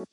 [0.00, 0.06] Moin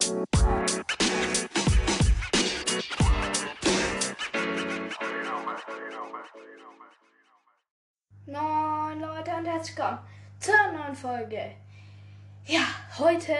[8.99, 9.99] Leute und herzlich willkommen
[10.41, 11.51] zur neuen Folge.
[12.45, 12.59] Ja,
[12.99, 13.31] heute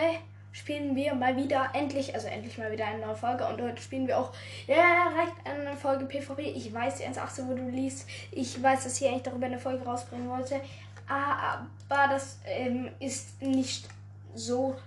[0.54, 4.08] spielen wir mal wieder endlich, also endlich mal wieder eine neue Folge und heute spielen
[4.08, 4.32] wir auch
[4.68, 6.44] direkt eine neue Folge PvP.
[6.44, 8.08] Ich weiß die 1.18, wo du liest.
[8.32, 10.62] Ich weiß, dass ich eigentlich darüber eine Folge rausbringen wollte,
[11.10, 13.90] aber das ähm, ist nicht
[14.34, 14.78] so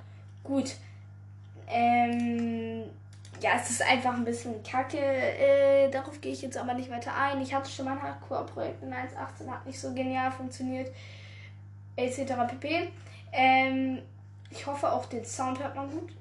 [0.43, 0.75] gut.
[1.71, 2.85] Ähm,
[3.41, 4.99] ja, es ist einfach ein bisschen kacke.
[4.99, 7.41] Äh, darauf gehe ich jetzt aber nicht weiter ein.
[7.41, 10.93] Ich hatte schon mal ein Hardcore-Projekt in 1.18, hat nicht so genial funktioniert.
[11.97, 12.33] Etc.
[12.49, 12.91] pp.
[13.33, 14.03] Ähm,
[14.51, 16.13] ich hoffe auch, den Sound hört man gut.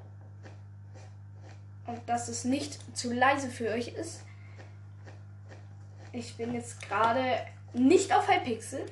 [1.87, 4.23] Und dass es nicht zu leise für euch ist.
[6.11, 7.23] Ich bin jetzt gerade
[7.73, 8.85] nicht auf Hypixel.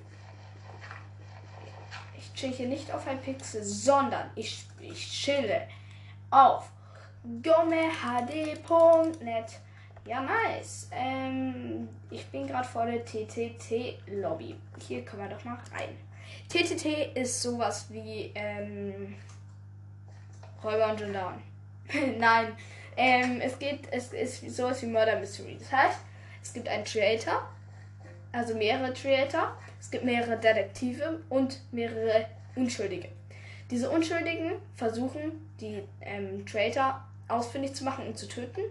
[2.17, 5.67] Ich chill hier nicht auf Hypixel, sondern ich, ich chille
[6.29, 6.71] auf
[7.43, 8.65] gomehd.net.
[10.05, 10.87] Ja, nice.
[10.91, 14.55] Ähm, ich bin gerade vor der TTT-Lobby.
[14.87, 15.97] Hier können wir doch mal rein.
[16.47, 19.15] TTT ist sowas wie ähm,
[20.63, 21.41] Räuber und Gendarmen.
[22.17, 22.55] Nein,
[22.95, 25.57] ähm, es geht, es ist sowas wie Murder Mystery.
[25.59, 25.99] Das heißt,
[26.41, 27.47] es gibt einen Creator,
[28.31, 33.09] also mehrere Creator, es gibt mehrere Detektive und mehrere Unschuldige.
[33.69, 38.61] Diese Unschuldigen versuchen, die ähm, Traitor ausfindig zu machen und zu töten.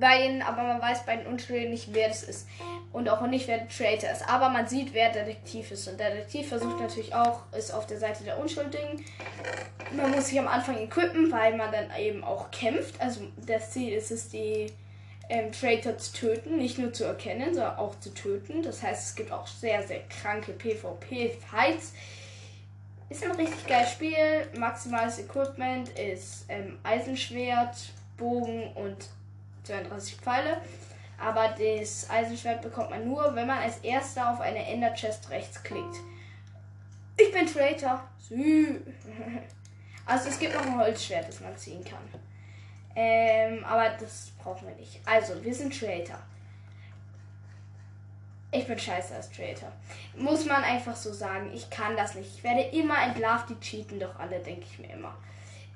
[0.00, 2.46] Bei ihnen, aber man weiß bei den Unschuldigen nicht, wer das ist.
[2.92, 4.28] Und auch nicht, wer der Traitor ist.
[4.28, 5.88] Aber man sieht, wer Detektiv ist.
[5.88, 9.04] Und der Detektiv versucht natürlich auch, ist auf der Seite der Unschuldigen.
[9.96, 13.00] Man muss sich am Anfang equippen, weil man dann eben auch kämpft.
[13.00, 14.66] Also das Ziel ist es, die
[15.28, 16.58] ähm, Traitor zu töten.
[16.58, 18.62] Nicht nur zu erkennen, sondern auch zu töten.
[18.62, 21.92] Das heißt, es gibt auch sehr, sehr kranke PvP-Fights.
[23.10, 24.48] Ist ein richtig geiles Spiel.
[24.58, 29.08] Maximales Equipment ist ähm, Eisenschwert, Bogen und
[29.64, 30.60] 32 Pfeile.
[31.18, 35.62] Aber das Eisenschwert bekommt man nur, wenn man als erster auf eine Ender Chest rechts
[35.62, 35.96] klickt.
[37.16, 38.04] Ich bin Traitor.
[38.18, 38.80] Sü.
[40.06, 41.98] Also es gibt noch ein Holzschwert, das man ziehen kann.
[42.96, 45.00] Ähm, aber das brauchen wir nicht.
[45.04, 46.18] Also, wir sind Traitor.
[48.50, 49.70] Ich bin scheiße als Traitor.
[50.16, 51.52] Muss man einfach so sagen.
[51.52, 52.36] Ich kann das nicht.
[52.36, 53.50] Ich werde immer entlarvt.
[53.50, 55.14] Die cheaten doch alle, denke ich mir immer.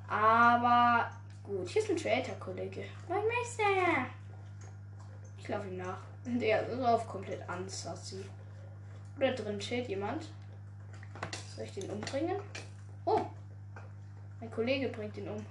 [0.09, 1.11] Aber
[1.45, 1.69] gut.
[1.69, 2.85] Hier ist ein Traitor-Kollege.
[3.09, 3.65] Was möchtest du?
[5.39, 5.99] Ich laufe ihm nach.
[6.25, 8.25] Der ist auf komplett ansassi.
[9.19, 10.29] Oder drin chillt jemand.
[11.55, 12.37] Soll ich den umbringen?
[13.05, 13.21] Oh.
[14.41, 15.45] Mein Kollege bringt ihn um.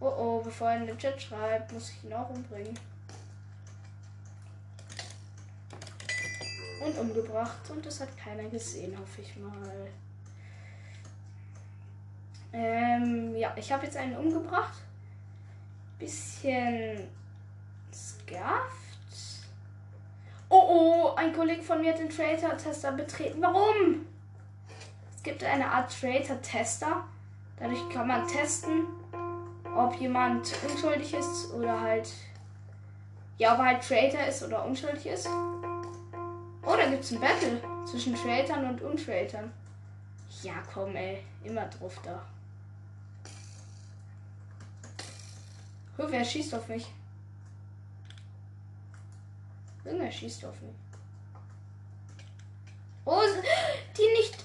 [0.00, 2.78] Oh oh, bevor er in den Chat schreibt, muss ich ihn auch umbringen.
[6.84, 7.70] Und umgebracht.
[7.70, 9.88] Und das hat keiner gesehen, hoffe ich mal.
[12.52, 14.74] Ähm, ja, ich habe jetzt einen umgebracht.
[15.98, 17.08] Bisschen
[17.92, 18.82] scuffed.
[20.48, 23.40] Oh oh, ein Kollege von mir hat den Traitor-Tester betreten.
[23.40, 24.06] Warum?
[25.16, 27.04] Es gibt eine Art Traitor-Tester.
[27.58, 28.86] Dadurch kann man testen,
[29.76, 32.12] ob jemand unschuldig ist oder halt.
[33.38, 35.28] Ja, ob er halt Traitor ist oder unschuldig ist.
[36.64, 39.52] Oh, da gibt's ein Battle zwischen Traitern und Untraitern.
[40.42, 41.24] Ja, komm, ey.
[41.42, 42.24] Immer drauf da.
[45.96, 46.86] Hör, wer schießt auf mich?
[49.84, 50.74] Irgendwer schießt auf mich.
[53.04, 53.20] Oh,
[53.96, 54.44] die nicht.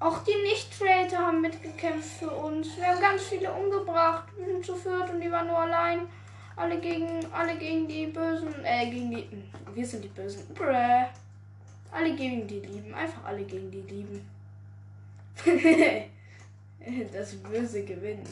[0.00, 2.76] Auch die Nicht-Traitor haben mitgekämpft für uns.
[2.76, 4.28] Wir haben ganz viele umgebracht.
[4.36, 6.08] Wir sind zu viert und die waren nur allein.
[6.56, 9.28] Alle gegen, alle gegen die Bösen, äh, gegen die,
[9.74, 10.46] wir sind die Bösen.
[10.54, 11.06] Bräh.
[11.90, 14.28] Alle gegen die Lieben, einfach alle gegen die Lieben.
[17.12, 18.28] das Böse gewinnt.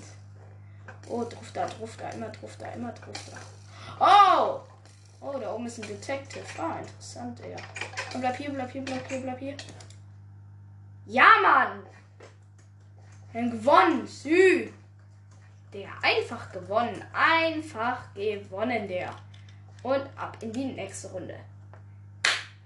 [1.09, 3.39] Oh, drauf da, drauf da, immer drauf da, immer drauf da.
[4.01, 4.61] Oh!
[5.21, 6.45] Oh, da oben ist ein Detective.
[6.59, 7.57] Ah, interessant, ja.
[8.15, 9.57] Und bleib hier, bleib hier, bleib hier, bleib hier.
[11.07, 11.83] Ja, Mann!
[13.33, 14.07] Wir haben gewonnen.
[14.07, 14.69] Sü.
[15.73, 17.03] Der einfach gewonnen.
[17.13, 19.11] Einfach gewonnen, der.
[19.83, 21.37] Und ab in die nächste Runde.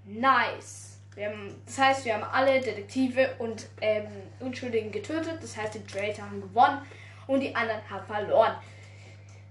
[0.05, 0.99] Nice.
[1.17, 4.07] Haben, das heißt, wir haben alle Detektive und ähm,
[4.41, 5.43] Unschuldigen getötet.
[5.43, 6.83] Das heißt, die Traitor haben gewonnen
[7.27, 8.55] und die anderen haben verloren.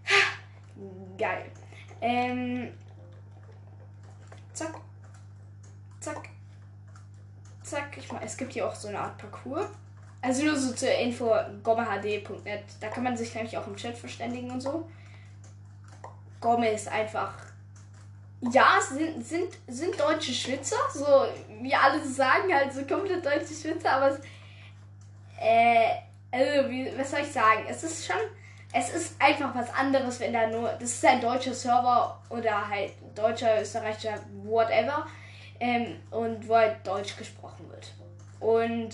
[1.18, 1.46] Geil.
[2.02, 2.72] Ähm,
[4.54, 4.76] zack.
[6.00, 6.30] Zack.
[7.64, 7.98] Zack.
[7.98, 9.68] Ich mal, es gibt hier auch so eine Art Parcours.
[10.26, 11.32] Also nur so zur Info,
[11.62, 12.64] gommehd.net.
[12.82, 14.90] Da kann man sich nämlich auch im Chat verständigen und so.
[16.42, 17.34] Gomme ist einfach.
[18.52, 21.06] Ja, es sind, sind, sind deutsche Schwitzer, so
[21.62, 24.20] wie alle sagen, halt so komplett deutsche Schwitzer, aber es,
[25.40, 25.90] Äh,
[26.32, 27.66] also, wie, was soll ich sagen?
[27.70, 28.18] Es ist schon,
[28.74, 32.94] es ist einfach was anderes, wenn da nur, das ist ein deutscher Server oder halt
[33.14, 35.06] deutscher, österreichischer, whatever,
[35.60, 37.94] ähm, und wo halt Deutsch gesprochen wird.
[38.40, 38.94] Und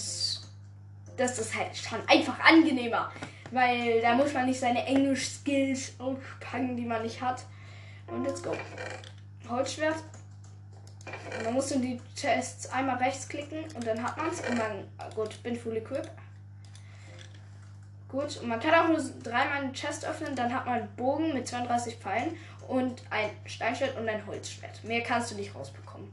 [1.21, 3.11] das ist halt schon einfach angenehmer,
[3.51, 7.45] weil da muss man nicht seine Englisch-Skills auspacken, die man nicht hat.
[8.07, 8.53] Und let's go.
[9.47, 9.97] Holzschwert.
[11.37, 14.41] Und dann musst du die Chests einmal rechts klicken und dann hat man es.
[14.41, 16.11] Und dann, gut, bin full equipped.
[18.09, 21.33] Gut, und man kann auch nur dreimal einen Chest öffnen, dann hat man einen Bogen
[21.33, 22.35] mit 32 Pfeilen
[22.67, 24.83] und ein Steinschwert und ein Holzschwert.
[24.83, 26.11] Mehr kannst du nicht rausbekommen.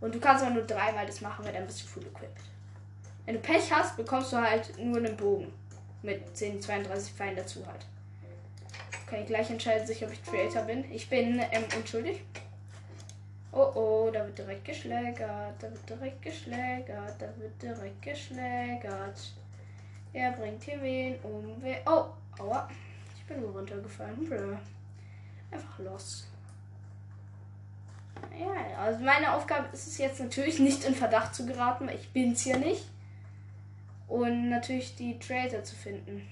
[0.00, 2.51] Und du kannst aber nur dreimal das machen, weil dann bist du full equipped.
[3.24, 5.52] Wenn du Pech hast, bekommst du halt nur einen Bogen.
[6.02, 7.86] Mit 10, 32 Pfeilen dazu halt.
[9.20, 10.90] Ich gleich entscheiden, sich, ob ich Creator bin.
[10.90, 12.22] Ich bin ähm, unschuldig.
[13.52, 15.54] Oh oh, da wird direkt geschlägert.
[15.60, 17.14] Da wird direkt geschlägert.
[17.18, 19.34] Da wird direkt geschlägert.
[20.14, 21.56] Er bringt hier wen um.
[21.60, 22.06] Wer oh,
[22.42, 22.68] aua.
[23.14, 24.24] Ich bin nur runtergefallen.
[24.24, 24.56] Blö.
[25.50, 26.26] Einfach los.
[28.38, 32.08] Ja, also meine Aufgabe ist es jetzt natürlich nicht in Verdacht zu geraten, weil ich
[32.12, 32.86] bin's hier nicht.
[34.12, 36.28] Und natürlich die Traitor zu finden.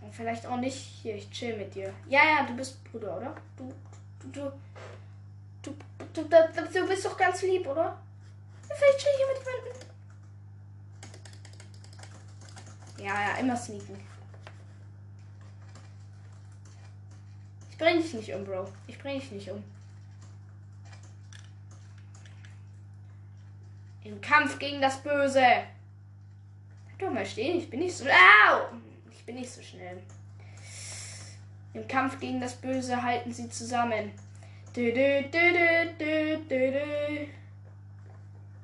[0.00, 1.92] Und vielleicht auch nicht hier, ich chill mit dir.
[2.08, 3.34] Ja, ja, du bist Bruder, oder?
[3.56, 3.74] Du,
[4.30, 4.52] du,
[5.62, 5.74] du,
[6.12, 8.00] du, du bist doch ganz lieb, oder?
[8.62, 9.88] Vielleicht chill ich hier mit jemandem.
[13.04, 13.98] Ja, ja, immer sneaken.
[17.68, 18.68] Ich bring dich nicht um, Bro.
[18.86, 19.64] Ich bring dich nicht um.
[24.04, 25.40] Im Kampf gegen das Böse.
[25.40, 28.04] Bleib doch mal stehen, ich bin nicht so.
[28.04, 28.68] Au!
[29.10, 30.02] Ich bin nicht so schnell.
[31.72, 34.12] Im Kampf gegen das Böse halten sie zusammen.
[34.74, 35.24] Du, du,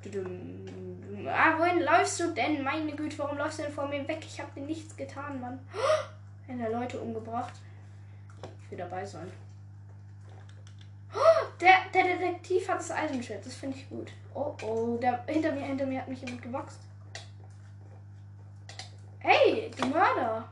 [0.05, 1.27] du.
[1.27, 2.63] Ah, wohin läufst du denn?
[2.63, 4.21] Meine Güte, warum läufst du denn vor mir weg?
[4.25, 5.59] Ich habe dir nichts getan, Mann.
[6.49, 7.55] Einer Leute umgebracht.
[8.65, 9.31] Ich will dabei sein.
[11.61, 13.45] Der, der Detektiv hat das Eisenschild.
[13.45, 14.11] Das finde ich gut.
[14.35, 16.81] Oh oh, der hinter mir, hinter mir hat mich jemand gewachst.
[19.19, 20.49] Hey, die Mörder.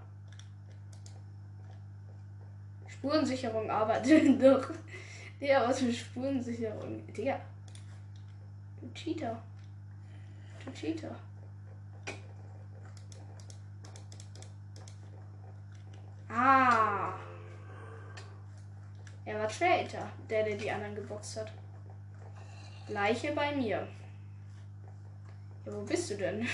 [2.86, 4.68] Spurensicherung arbeitet doch.
[5.40, 7.06] Digga, was für Spurensicherung?
[7.12, 7.40] Digga.
[8.80, 9.40] Du Cheater.
[10.64, 11.14] Du Cheater.
[16.28, 17.14] Ah.
[19.28, 21.52] Er war Traitor, der, der die anderen geboxt hat.
[22.88, 23.86] Leiche bei mir.
[25.66, 26.40] Ja, wo bist du denn?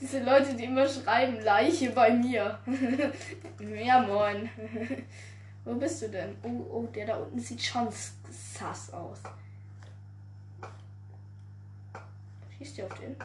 [0.00, 2.60] Diese Leute, die immer schreiben, Leiche bei mir.
[3.58, 4.48] ja, moin.
[5.64, 6.36] wo bist du denn?
[6.44, 7.88] Oh, oh, der da unten sieht schon
[8.30, 9.18] sass aus.
[12.56, 13.16] Schießt ihr auf den?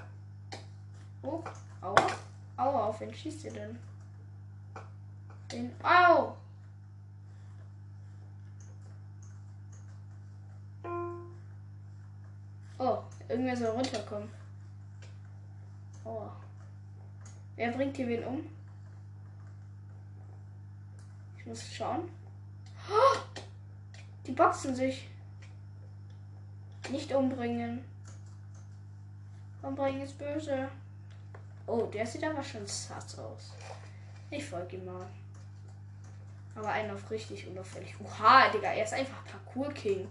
[1.22, 1.44] Oh,
[1.82, 2.08] aua.
[2.58, 3.78] Aua, auf wen schießt ihr denn?
[5.52, 5.72] Den.
[5.84, 6.36] Au!
[12.86, 14.30] Oh, irgendwer soll runterkommen.
[16.04, 16.28] Oh.
[17.56, 18.46] Wer bringt hier wen um?
[21.38, 22.10] Ich muss schauen.
[22.90, 23.20] Oh,
[24.28, 25.08] die boxen sich.
[26.92, 27.86] Nicht umbringen.
[29.62, 30.68] Umbringen ist böse.
[31.66, 33.54] Oh, der sieht aber schon sass aus.
[34.30, 35.08] Ich folge ihm mal.
[36.54, 37.96] Aber einen auf richtig unauffällig.
[38.04, 40.10] Oha, Digga, er ist einfach Parkour King.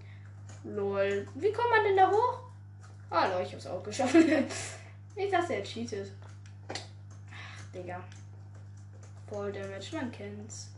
[0.64, 1.28] Lol.
[1.34, 2.51] Wie kommt man denn da hoch?
[3.12, 4.14] Hallo, ich hab's auch geschafft.
[5.16, 6.10] ich dachte, er cheatet.
[6.66, 8.02] Ach, Digga.
[9.28, 10.70] Voll Damage, man kennt's.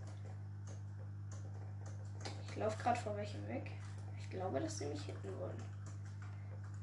[2.51, 3.71] Ich laufe gerade vor welchem weg.
[4.21, 5.63] Ich glaube, dass sie mich hitten wollen.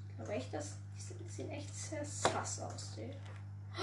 [0.07, 2.95] Ich glaube echt, dass die sehen echt sehr sass aus.
[2.95, 3.11] Die.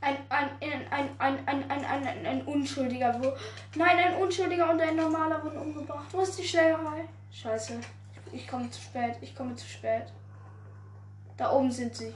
[0.00, 3.20] Ein, ein, ein, ein, ein, ein, ein, ein, ein, ein Unschuldiger.
[3.20, 3.32] Wo,
[3.76, 6.06] nein, ein Unschuldiger und ein Normaler wurden umgebracht.
[6.12, 7.08] Wo ist die Schlägerei?
[7.32, 7.80] Scheiße.
[8.32, 9.16] Ich komme zu spät.
[9.20, 10.12] Ich komme zu spät.
[11.38, 12.12] Da oben sind sie.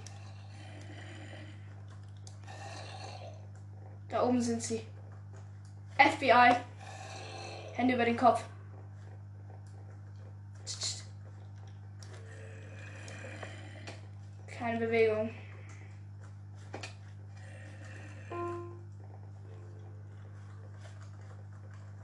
[4.08, 4.84] Da oben sind sie.
[5.96, 6.56] FBI.
[7.74, 8.42] Hände über den Kopf.
[14.48, 15.30] Keine Bewegung.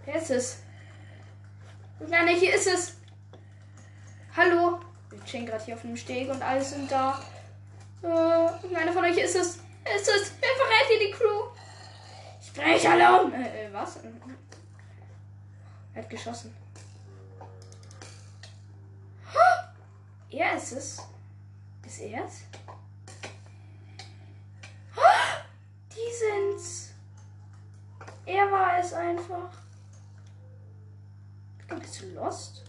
[0.04, 0.62] Wer ist es?
[2.08, 2.96] Nein, hier ist es.
[4.36, 4.78] Hallo?
[5.24, 7.20] Chillen gerade hier auf dem Steg und alle sind da.
[8.02, 9.56] Äh, einer von euch ist es.
[9.56, 10.32] Ist es?
[10.40, 11.44] Wer verrät hier die Crew?
[12.46, 13.32] Sprech Alarm!
[13.32, 13.98] Äh, äh, was?
[15.94, 16.54] Er hat geschossen.
[20.30, 21.02] Er ist es.
[21.86, 22.42] Ist er's?
[25.90, 26.90] Die sind's.
[28.26, 29.50] Er war es einfach.
[31.68, 32.67] Bist du lost?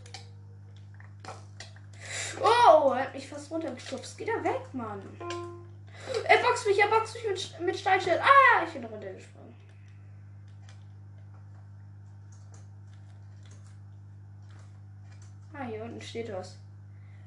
[2.41, 4.17] Oh, er hat mich fast runtergeschubst.
[4.17, 5.01] Geh da weg, Mann.
[6.23, 8.19] Er boxt mich, er boxt mich mit, mit Steinschild.
[8.21, 9.53] Ah, ich bin runtergesprungen.
[15.53, 16.57] Ah, hier unten steht was.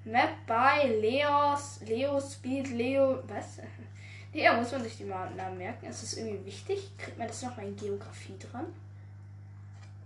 [0.04, 3.58] Map by Leos, Leo Speed, Leo, was?
[4.34, 5.84] Nee, da muss man sich die Namen merken.
[5.84, 6.90] Ist das irgendwie wichtig?
[6.96, 8.64] Kriegt man das nochmal in Geografie dran?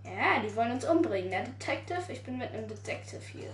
[0.03, 1.31] Ja, die wollen uns umbringen.
[1.31, 3.49] Der Detective, ich bin mit einem Detective hier.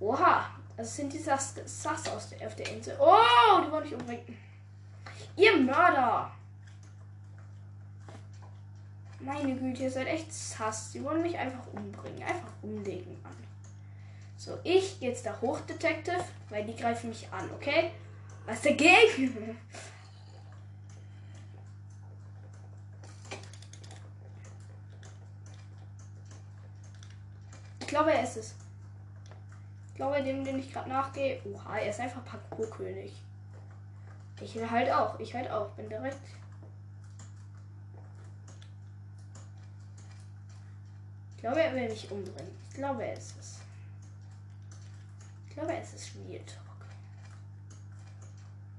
[0.00, 2.96] Oha, das sind die Sass, Sass aus der, auf der Insel.
[2.98, 4.38] Oh, die wollen mich umbringen.
[5.36, 6.30] Ihr Mörder!
[9.20, 10.92] Meine Güte, ihr seid echt Sass.
[10.92, 12.22] Die wollen mich einfach umbringen.
[12.22, 13.36] Einfach umlegen, Mann.
[14.38, 17.90] So, ich gehe jetzt da hoch, Detective, weil die greifen mich an, okay?
[18.46, 19.58] Was dagegen?
[27.80, 28.54] Ich glaube, er ist es.
[30.00, 31.42] Glaube, dem, den ich gerade nachgehe.
[31.44, 33.12] Oha, er ist einfach Parkour-König.
[34.40, 35.20] Ich halt auch.
[35.20, 35.68] Ich halt auch.
[35.72, 36.16] Bin direkt.
[41.34, 42.50] Ich glaube, er will mich umbringen.
[42.70, 43.58] Ich glaube, er ist es.
[45.46, 46.86] Ich glaube, es ist Real Talk.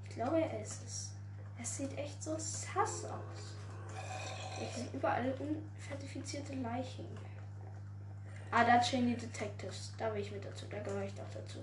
[0.10, 1.12] Ich glaube, er ist es.
[1.62, 3.54] Es sieht echt so sass aus.
[4.60, 7.06] Es sind überall unfertifizierte Leichen.
[8.54, 9.94] Ah, da stehen die Detectives.
[9.98, 10.66] Da will ich mit dazu.
[10.70, 11.60] Da gehöre ich doch dazu.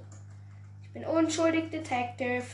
[0.83, 2.45] Ich bin unschuldig Detective.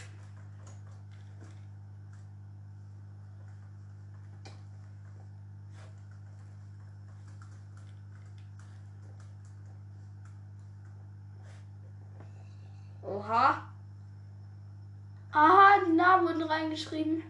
[13.03, 13.63] Oha.
[15.31, 17.23] Aha, die Namen wurden reingeschrieben.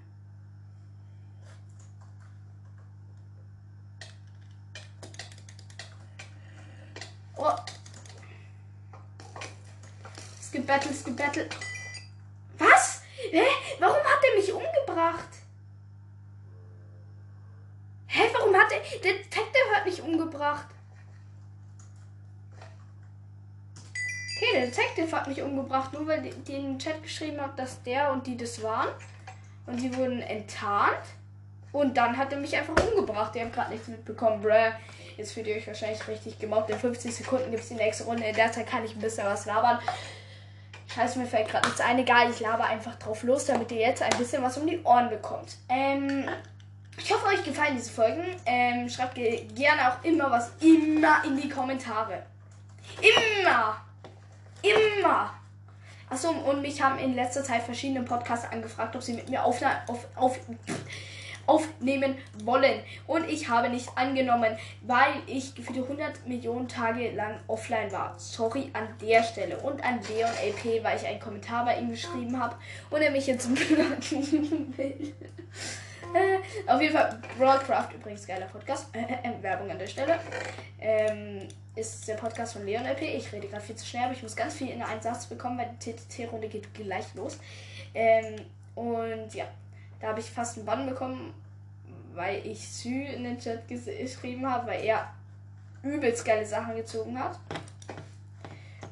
[7.46, 7.52] Oh.
[10.40, 11.46] Es gibt Battle, es gibt Battle.
[12.56, 13.02] Was?
[13.30, 13.42] Hä?
[13.78, 15.28] Warum hat er mich umgebracht?
[18.06, 18.80] Hä, warum hat er.
[19.00, 20.68] Der Detective hat mich umgebracht.
[24.36, 27.82] Okay, der Detective hat mich umgebracht, nur weil die in den Chat geschrieben hat, dass
[27.82, 28.88] der und die das waren.
[29.66, 31.04] Und sie wurden enttarnt.
[31.74, 33.34] Und dann hat er mich einfach umgebracht.
[33.34, 34.72] Ihr habt gerade nichts mitbekommen, bruh.
[35.16, 36.70] Jetzt fühlt ihr euch wahrscheinlich richtig gemobbt.
[36.70, 38.22] In 50 Sekunden gibt es die nächste Runde.
[38.22, 39.80] In der Zeit kann ich ein bisschen was labern.
[40.94, 41.98] Scheiße, mir fällt gerade nichts ein.
[41.98, 45.10] Egal, ich laber einfach drauf los, damit ihr jetzt ein bisschen was um die Ohren
[45.10, 45.56] bekommt.
[45.68, 46.28] Ähm,
[46.96, 48.24] ich hoffe, euch gefallen diese Folgen.
[48.46, 52.22] Ähm, schreibt gerne auch immer was immer in die Kommentare.
[53.00, 53.78] Immer!
[54.62, 55.34] Immer!
[56.08, 59.60] Achso, und mich haben in letzter Zeit verschiedene Podcasts angefragt, ob sie mit mir auf,
[59.88, 60.38] auf, auf,
[61.46, 62.80] aufnehmen wollen.
[63.06, 68.14] Und ich habe nicht angenommen, weil ich gefühlte 100 Millionen Tage lang offline war.
[68.18, 69.58] Sorry an der Stelle.
[69.58, 72.56] Und an Leon LP, weil ich einen Kommentar bei ihm geschrieben habe
[72.90, 75.14] und er mich jetzt blocken will.
[76.14, 78.94] Äh, auf jeden Fall, Broadcraft, übrigens geiler Podcast.
[78.94, 80.20] Äh, äh, Werbung an der Stelle.
[80.80, 83.02] Ähm, ist der Podcast von Leon LP.
[83.02, 85.58] Ich rede gerade viel zu schnell, aber ich muss ganz viel in einen Satz bekommen,
[85.58, 87.38] weil die TTT-Runde geht gleich los.
[87.94, 88.36] Ähm,
[88.76, 89.46] und ja,
[90.00, 91.34] da habe ich fast einen Bann bekommen,
[92.14, 95.12] weil ich Sü in den Chat geschrieben habe, weil er
[95.82, 97.38] übelst geile Sachen gezogen hat.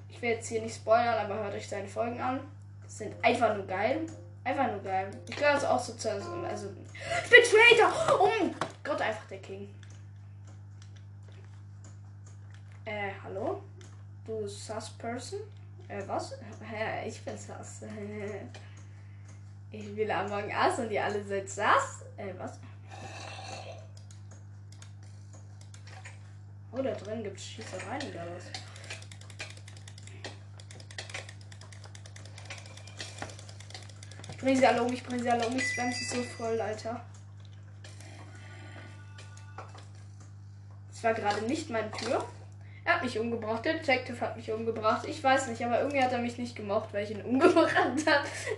[0.08, 2.40] Ich will jetzt hier nicht spoilern, aber hört euch seine Folgen an.
[2.82, 4.06] Das sind einfach nur geil.
[4.44, 5.10] Einfach nur geil.
[5.28, 6.10] Ich gehöre also auch so zu.
[6.10, 6.68] Also,
[7.24, 8.20] ich bin Traitor!
[8.20, 8.28] Oh
[8.82, 9.72] Gott, einfach der King.
[12.84, 13.62] Äh, hallo?
[14.26, 15.40] Du Sus-Person?
[15.86, 16.34] Äh, was?
[17.06, 17.82] Ich bin Sus.
[19.72, 22.04] Ich will Among Us und ihr alle seid Sus?
[22.18, 22.60] Äh, was?
[26.70, 28.44] Oh, da drin gibt es Schießereien oder was?
[34.30, 36.60] Ich bring sie alle um, ich bring sie alle um, ich spam sie so voll,
[36.60, 37.02] Alter.
[40.90, 42.24] Das war gerade nicht meine Tür.
[42.84, 43.64] Er hat mich umgebracht.
[43.64, 45.06] Der Detective hat mich umgebracht.
[45.06, 47.94] Ich weiß nicht, aber irgendwie hat er mich nicht gemocht, weil ich ihn umgebracht habe.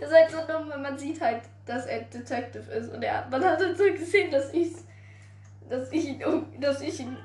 [0.00, 2.92] Das ist halt so dumm, wenn man sieht halt, dass er Detective ist.
[2.92, 4.72] Und er, man hat halt so gesehen, dass ich,
[5.68, 6.22] dass ich ihn,
[6.58, 7.16] dass ich ihn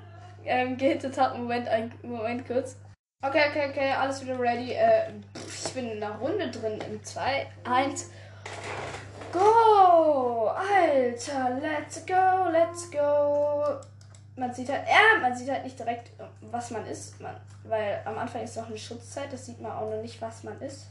[0.45, 1.37] ähm, gehittet habe.
[1.37, 2.75] Moment, ein Moment kurz.
[3.21, 4.73] Okay, okay, okay, alles wieder ready.
[4.73, 5.11] Äh,
[5.47, 6.79] ich bin in einer Runde drin.
[6.89, 8.11] In 2, 1.
[9.31, 10.47] Go!
[10.47, 13.79] Alter, let's go, let's go
[14.39, 18.17] man sieht halt, ja, man sieht halt nicht direkt, was man ist, man, weil am
[18.17, 20.87] Anfang ist noch eine Schutzzeit, das sieht man auch noch nicht, was man ist.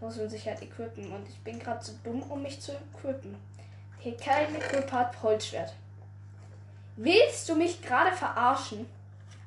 [0.00, 1.12] Da muss man sich halt equippen.
[1.12, 3.36] Und ich bin gerade so dumm, um mich zu equippen.
[3.98, 5.72] Hier kein Equip hat Holzschwert.
[6.96, 8.86] Willst du mich gerade verarschen?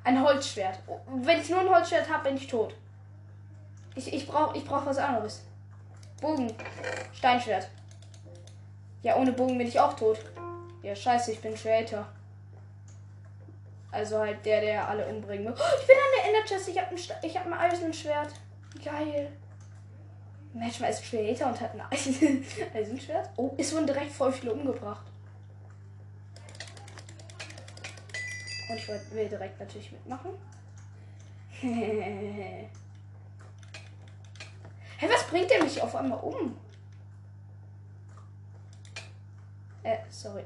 [0.04, 0.80] Ein Holzschwert.
[1.08, 2.74] Wenn ich nur ein Holzschwert habe, bin ich tot.
[3.96, 5.44] Ich, ich brauche ich brauch was anderes.
[6.20, 6.54] Bogen.
[7.14, 7.70] Steinschwert.
[9.04, 10.20] Ja, ohne Bogen bin ich auch tot.
[10.82, 12.08] Ja, scheiße, ich bin Creator.
[13.92, 15.60] Also halt der, der alle umbringen muss.
[15.60, 16.68] Oh, ich bin an der Ender Chest.
[16.68, 18.34] Ich habe ein, hab ein Eisenschwert.
[18.84, 19.32] Geil.
[20.54, 23.30] Mensch, man ist Creator und hat ein Eisen Eisenschwert.
[23.38, 25.06] Oh, es wurden direkt voll viele umgebracht.
[28.70, 30.32] Und ich will direkt natürlich mitmachen.
[31.62, 32.70] hey,
[35.02, 36.58] was bringt der mich auf einmal um?
[39.84, 40.44] Äh, sorry.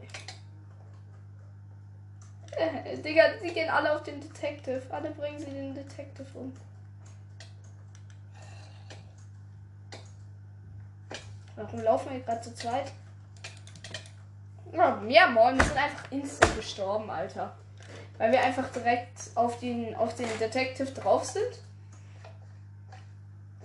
[3.04, 4.82] Digga, die gehen alle auf den Detective.
[4.90, 6.54] Alle bringen sie den Detective um.
[11.56, 12.92] Warum laufen wir gerade zu zweit?
[14.74, 17.56] Ja, ja, moin, wir sind einfach instant gestorben, Alter.
[18.18, 21.60] Weil wir einfach direkt auf den, auf den Detective drauf sind.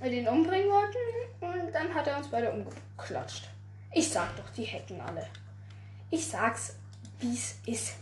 [0.01, 0.99] Wir den umbringen wollten.
[1.41, 3.49] Und dann hat er uns beide umgeklatscht.
[3.93, 5.27] Ich sag doch, die hacken alle.
[6.11, 6.77] Ich sag's,
[7.21, 7.95] wie's ist.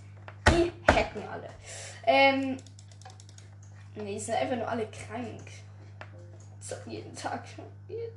[0.95, 1.49] Hacken alle.
[2.07, 2.57] Ähm.
[3.97, 5.43] Nee, sind einfach nur alle krank.
[6.61, 7.45] Zocken jeden Tag.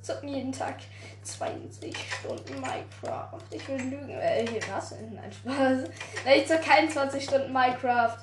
[0.02, 0.78] Zocken jeden Tag
[1.24, 3.40] 20 Stunden Minecraft.
[3.52, 4.10] Ich will lügen.
[4.10, 4.92] Äh, hier was?
[4.92, 5.90] Nein, Spaß.
[6.26, 8.18] Nein, ich zock keine 20 Stunden Minecraft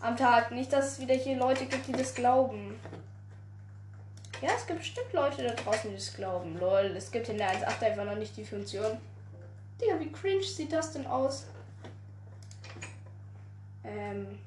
[0.00, 0.50] am Tag.
[0.50, 2.78] Nicht, dass es wieder hier Leute gibt, die das glauben.
[4.42, 6.58] Ja, es gibt bestimmt Leute da draußen, die das glauben.
[6.58, 8.98] Lol, es gibt in der 1.8 einfach noch nicht die Funktion.
[9.80, 11.46] Digga, wie cringe sieht das denn aus?
[13.88, 14.38] Ähm.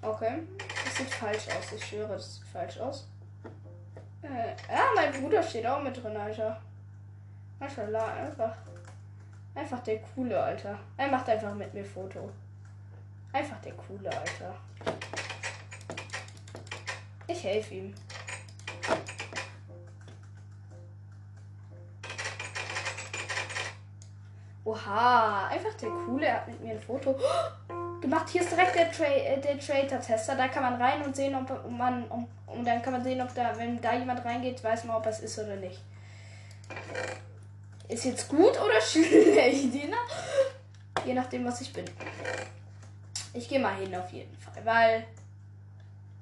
[0.00, 0.42] Okay.
[0.84, 1.72] Das sieht falsch aus.
[1.74, 3.08] Ich schwöre, das sieht falsch aus.
[4.22, 6.60] Äh, ja, mein Bruder steht auch mit drin, Alter.
[7.58, 8.54] Maschallah, einfach.
[9.54, 10.78] Einfach der coole, Alter.
[10.96, 12.30] Er macht einfach mit mir Foto.
[13.32, 14.54] Einfach der coole, Alter.
[17.26, 17.94] Ich helfe ihm.
[24.64, 27.16] Oha, einfach der coole, er hat mit mir ein Foto
[28.02, 28.28] gemacht.
[28.28, 30.36] Hier ist direkt der, Tra äh, der Trader-Tester.
[30.36, 32.04] Da kann man rein und sehen, ob man.
[32.08, 35.06] Um, und dann kann man sehen, ob da, wenn da jemand reingeht, weiß man, ob
[35.06, 35.80] es ist oder nicht.
[37.88, 39.74] Ist jetzt gut oder schlecht?
[41.04, 41.86] Je nachdem, was ich bin.
[43.32, 45.04] Ich gehe mal hin auf jeden Fall, weil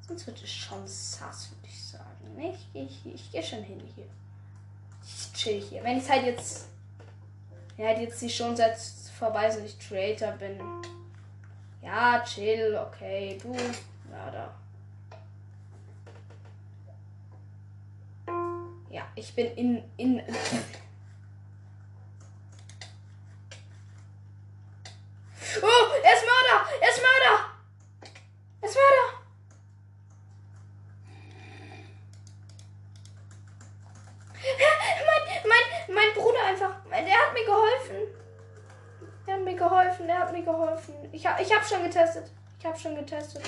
[0.07, 2.39] sonst wird es schon sass, würde ich sagen.
[2.39, 4.07] Ich gehe ich, ich geh schon hin hier.
[5.05, 5.83] Ich chill hier.
[5.83, 6.69] Wenn ich halt jetzt.
[7.77, 8.77] Ja, halt jetzt die schon seit
[9.19, 10.61] vorbei und ich Trader bin.
[11.83, 13.53] Ja, chill, okay, du.
[14.13, 14.55] Ja, da.
[18.91, 19.85] Ja, ich bin in.
[19.97, 20.23] in
[25.63, 26.67] Oh, er ist Mörder!
[26.81, 27.51] Er ist Mörder!
[28.61, 29.21] Er ist Mörder!
[35.07, 36.75] Mein, mein, mein Bruder einfach.
[36.91, 37.97] Der hat mir geholfen.
[39.27, 40.07] Der hat mir geholfen.
[40.07, 40.95] Der hat mir geholfen.
[41.13, 42.31] Ich, hab, ich hab schon getestet.
[42.59, 43.43] Ich hab schon getestet.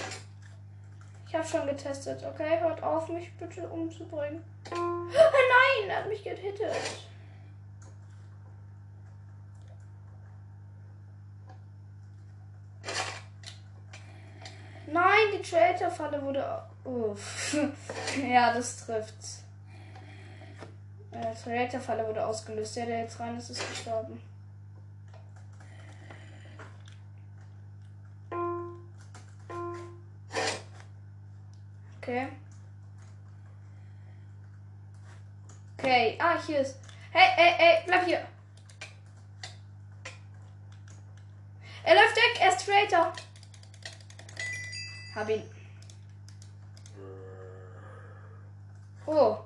[1.28, 2.22] Ich hab schon getestet.
[2.24, 4.44] Okay, hört auf, mich bitte umzubringen.
[4.70, 6.76] Nein, er hat mich gehittet.
[14.87, 16.62] Nein, die Traitor-Falle wurde.
[16.85, 17.57] Uff.
[18.31, 19.14] ja, das trifft.
[21.12, 22.76] Äh, die Traitor-Falle wurde ausgelöst.
[22.76, 24.20] Der, der jetzt rein ist, ist gestorben.
[35.92, 36.78] Okay, ah, hier ist.
[37.11, 38.26] Hey, hey, hey, bleib hier.
[41.85, 43.12] Er läuft weg, er ist Traitor.
[45.14, 45.42] Hab ihn.
[49.05, 49.37] Oh.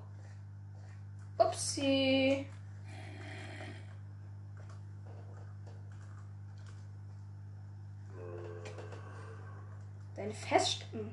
[1.36, 2.46] Upsi.
[10.14, 11.10] Dein Feststimmen.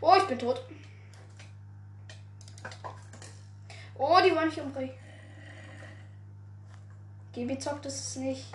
[0.00, 0.62] Oh, ich bin tot.
[3.96, 4.94] Oh, die wollen mich umbringen.
[7.32, 8.46] Gibi zockt es nicht.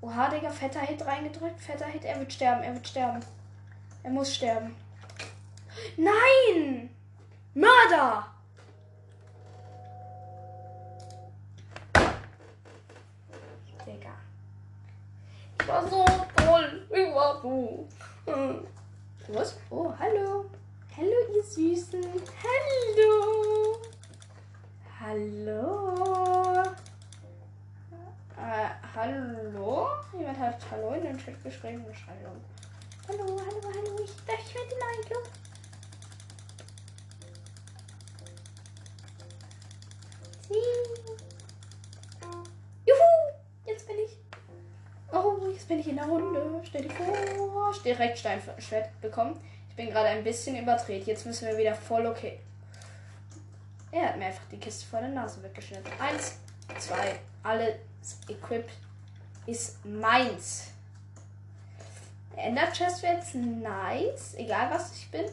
[0.00, 1.60] Oha, Digga, fetter Hit reingedrückt.
[1.60, 3.20] Fetter Hit, er wird sterben, er wird sterben.
[4.02, 4.74] Er muss sterben.
[5.96, 6.90] Nein!
[7.54, 8.26] Mörder!
[13.86, 14.14] Digga.
[15.60, 16.04] Ich war so
[16.36, 16.86] toll.
[16.90, 17.88] Ich war so.
[19.28, 19.54] Was?
[19.70, 20.46] Oh, hallo.
[20.96, 22.02] Hallo, ihr Süßen.
[22.42, 23.78] Hallo.
[24.98, 26.62] Hallo.
[28.36, 29.88] Äh, hallo?
[30.18, 31.84] Jemand hat Hallo in den Chat geschrieben.
[32.06, 32.30] Hallo.
[33.08, 34.02] Hallo, hallo, hallo.
[34.02, 35.28] Ich, ich werde in Club.
[46.02, 46.60] Der Runde.
[46.64, 47.74] Stell dir vor.
[47.84, 49.38] Direkt Steinschwert bekommen.
[49.68, 51.06] Ich bin gerade ein bisschen überdreht.
[51.06, 52.38] Jetzt müssen wir wieder voll okay.
[53.90, 55.92] Er hat mir einfach die Kiste vor der Nase weggeschnitten.
[55.98, 56.38] Eins,
[56.78, 57.74] zwei, alles
[58.28, 58.68] Equip
[59.46, 60.68] ist meins.
[62.34, 65.26] Der Ender Chest wäre jetzt nice, egal was ich bin.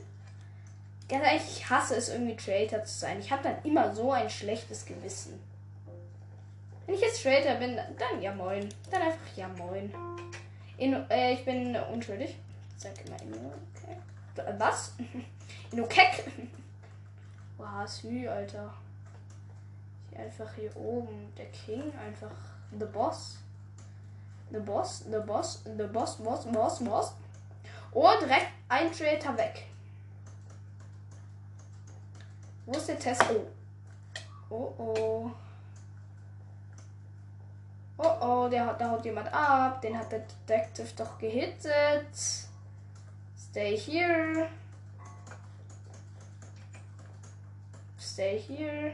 [1.08, 3.20] Ganz ich hasse es irgendwie Creator zu sein.
[3.20, 5.42] Ich habe dann immer so ein schlechtes Gewissen.
[6.86, 8.68] Wenn ich jetzt Creator bin, dann ja moin.
[8.92, 9.94] Dann einfach ja moin.
[10.80, 12.38] In, äh, ich bin unschuldig.
[12.78, 13.98] Sag immer in okay.
[14.58, 14.94] Was?
[15.72, 16.24] Inokek?
[17.58, 18.74] Boah, Sü, Alter.
[20.10, 21.34] Hier einfach hier oben.
[21.38, 22.32] Der King, einfach
[22.72, 23.40] the boss.
[24.52, 27.14] The boss, the boss, the boss, boss, boss, boss.
[27.92, 29.66] Oh, direkt ein Creator weg.
[32.66, 33.24] Wo ist der Test?
[33.30, 33.46] Oh.
[34.50, 35.32] Oh oh.
[38.02, 39.82] Oh oh, der hat, da haut jemand ab.
[39.82, 42.16] Den hat der Detective doch gehittet.
[43.38, 44.48] Stay here.
[48.00, 48.94] Stay here.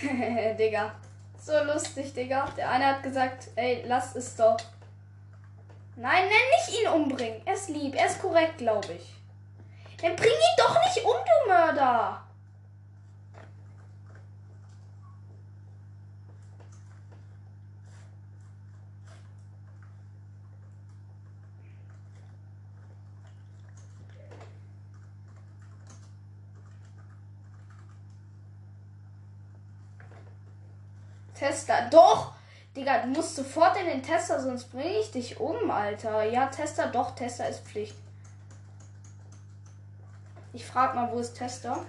[0.58, 0.92] Digga.
[1.40, 2.48] So lustig, Digga.
[2.56, 4.56] Der eine hat gesagt, ey, lass es doch.
[5.96, 7.42] Nein, nenn nicht ihn umbringen.
[7.44, 9.14] Er ist lieb, er ist korrekt, glaube ich.
[10.00, 12.22] Dann bring ihn doch nicht um, du Mörder.
[31.58, 31.88] Tester.
[31.90, 32.32] Doch!
[32.76, 36.22] Digga, du musst sofort in den Tester, sonst bringe ich dich um, Alter.
[36.24, 37.96] Ja, Tester, doch, Tester ist Pflicht.
[40.52, 41.84] Ich frag mal, wo ist Tester?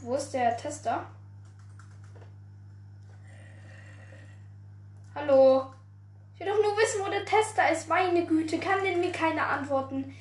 [0.00, 1.04] Wo ist der Tester?
[5.14, 5.72] Hallo?
[6.34, 7.88] Ich will doch nur wissen, wo der Tester ist.
[7.88, 10.14] Meine Güte, kann denn mir keiner antworten?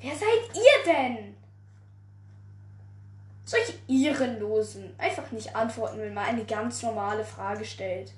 [0.00, 1.29] Wer seid ihr denn?
[3.50, 4.94] Solche Ehrenlosen.
[4.96, 8.12] Einfach nicht antworten, wenn man eine ganz normale Frage stellt.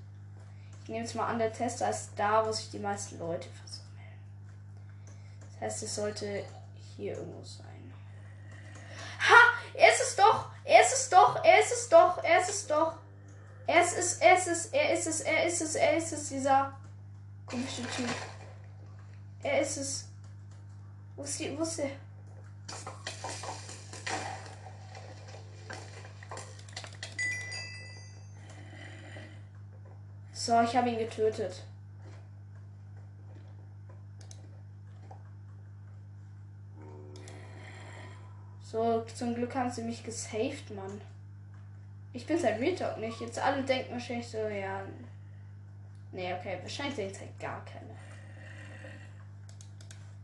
[0.82, 4.12] Ich nehme jetzt mal an, der Tester ist da, wo sich die meisten Leute versammeln.
[5.54, 6.44] Das heißt, es sollte
[6.98, 7.94] hier irgendwo sein.
[9.20, 9.34] Ha!
[9.72, 10.50] Er ist es doch!
[10.64, 11.42] Er ist es doch!
[11.42, 12.22] Er ist es doch!
[12.22, 12.92] Er ist es doch!
[13.66, 16.28] Er ist es, er ist es, er ist es, er ist es, er ist es,
[16.28, 16.78] dieser
[17.46, 18.10] komische Typ.
[19.42, 20.08] Er ist es.
[21.16, 21.90] Wo ist die, wo ist der?
[30.44, 31.62] So, ich habe ihn getötet.
[38.60, 41.00] So, zum Glück haben sie mich gesaved, Mann.
[42.12, 43.20] Ich bin seit Retalk nicht.
[43.20, 44.82] Jetzt alle denken wahrscheinlich so, ja.
[46.10, 47.94] Nee, okay, wahrscheinlich denkt halt gar keiner.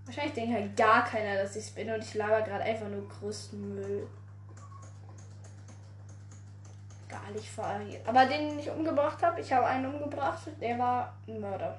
[0.05, 3.77] Wahrscheinlich denkt halt gar keiner, dass ich bin und ich laber gerade einfach nur größten
[3.77, 4.09] Müll
[7.09, 8.07] gar nicht verliert.
[8.07, 11.79] Aber den ich umgebracht habe, ich habe einen umgebracht, der war ein Mörder.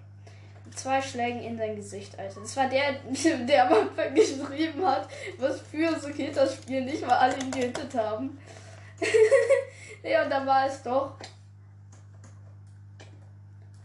[0.75, 2.41] Zwei Schlägen in sein Gesicht, Alter.
[2.41, 2.93] Das war der,
[3.45, 7.51] der am Anfang geschrieben hat, was für so geht das Spiel nicht, weil alle ihn
[7.51, 8.37] gehittet haben.
[10.03, 11.17] ja, und da war es doch.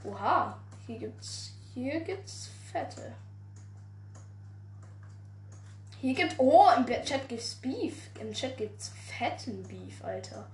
[0.05, 3.15] Oha, hier gibt's, hier gibt's Fette.
[6.01, 8.11] Hier gibt, oh, im Chat gibt's Beef.
[8.21, 10.47] Im Chat gibt's fetten Beef, Alter.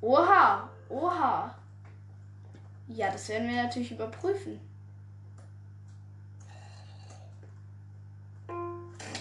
[0.00, 1.54] Oha, oha.
[2.88, 4.60] Ja, das werden wir natürlich überprüfen.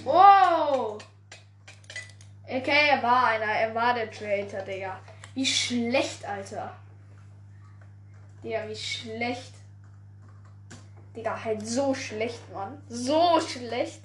[0.03, 0.97] Wow.
[2.43, 3.45] Okay, er war einer.
[3.45, 4.99] Er war der Traitor, Digga.
[5.33, 6.73] Wie schlecht, Alter.
[8.43, 9.53] Digga, wie schlecht.
[11.15, 12.81] Digga, halt so schlecht, Mann.
[12.87, 14.01] So schlecht.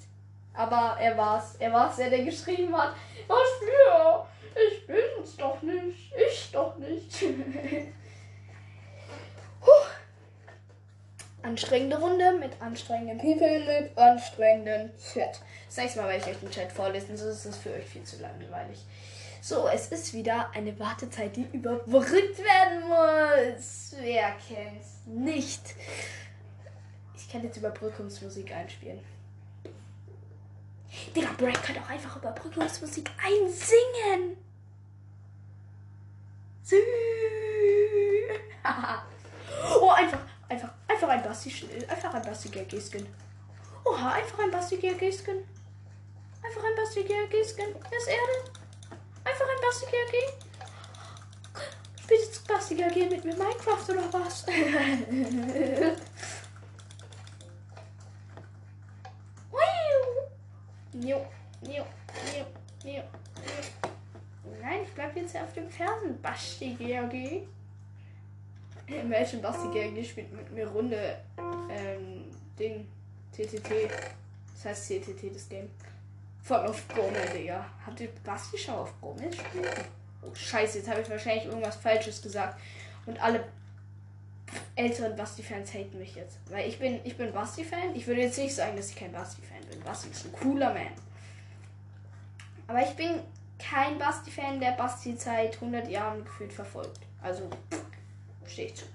[0.53, 1.55] Aber er war's.
[1.55, 2.93] Er war's, der, der geschrieben hat.
[3.27, 3.82] Was für?
[5.23, 6.13] Ich bin's doch nicht.
[6.15, 7.23] Ich doch nicht.
[11.41, 15.41] Anstrengende Runde mit anstrengendem People, mit anstrengendem Chat.
[15.67, 18.03] Das nächste Mal werde ich euch den Chat vorlesen, sonst ist es für euch viel
[18.03, 18.79] zu langweilig.
[19.41, 23.93] So, es ist wieder eine Wartezeit, die überbrückt werden muss.
[23.99, 25.75] Wer kennt's nicht?
[27.17, 29.01] Ich kann jetzt Überbrückungsmusik einspielen.
[31.13, 34.37] Digga, Break kann doch einfach Überbrückungsmusik einsingen.
[39.81, 41.51] oh, einfach, einfach, einfach ein Basti,
[41.87, 43.07] einfach ein Basti GG-Skin.
[43.85, 45.43] Oha, einfach ein Basti GG-Skin.
[46.41, 47.75] Einfach ein Basti GG-Skin.
[47.91, 48.51] Das Erde.
[49.25, 50.17] Einfach ein Basti GG.
[52.01, 54.45] Spielt jetzt Basti GG mit mir Minecraft oder was?
[60.93, 61.25] Jo,
[61.63, 61.85] jo,
[62.33, 62.45] jo,
[62.85, 63.03] jo,
[65.13, 66.21] bleib jetzt auf dem Fersen.
[66.21, 67.43] Basti GRG.
[68.87, 71.17] Imagine Basti GRG spielt mit mir Runde.
[71.69, 72.25] Ähm,
[72.57, 72.87] Ding.
[73.31, 73.89] TTT.
[74.53, 75.69] Das heißt CTT, das Game.
[76.43, 77.65] Von auf Brummel, Digga.
[77.85, 79.85] Habt ihr Basti schon auf Brummel gespielt?
[80.21, 82.59] Oh, scheiße, jetzt habe ich wahrscheinlich irgendwas Falsches gesagt.
[83.05, 83.45] Und alle
[84.75, 86.37] älteren Basti-Fans haten mich jetzt.
[86.49, 87.95] Weil ich bin, ich bin Basti-Fan.
[87.95, 89.79] Ich würde jetzt nicht sagen, dass ich kein Basti-Fan bin.
[89.81, 90.87] Basti ist ein cooler Man.
[92.67, 93.19] Aber ich bin
[93.69, 96.99] kein Basti-Fan, der Basti seit 100 Jahren gefühlt verfolgt.
[97.21, 97.49] Also,
[98.45, 98.85] stehe ich zu.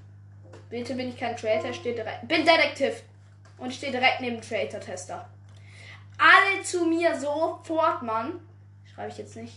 [0.70, 2.28] Bitte bin ich kein Traitor, steht direkt.
[2.28, 3.02] Bin Detektiv!
[3.56, 5.28] Und stehe direkt neben Traitor-Tester.
[6.18, 8.40] Alle zu mir sofort, Mann.
[8.84, 9.54] Schreibe ich jetzt nicht.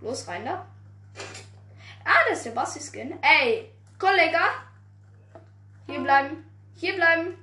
[0.00, 0.66] Los, rein da.
[2.04, 3.18] Ah, das ist der Basti-Skin.
[3.20, 4.38] Ey, Kollege.
[5.86, 6.44] Hier bleiben.
[6.76, 7.34] Hier bleiben.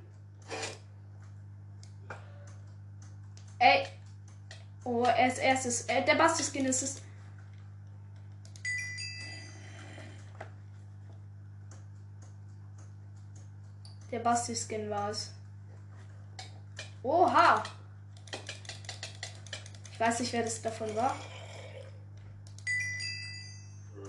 [3.58, 3.86] Ey.
[4.86, 5.82] Oh, er ist erstes.
[5.86, 7.02] Äh, der Basti-Skin ist es.
[14.12, 15.32] Der Basti-Skin war es.
[17.02, 17.64] Oha.
[19.90, 21.16] Ich weiß nicht, wer das davon war.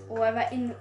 [0.08, 0.76] Oh, er war in.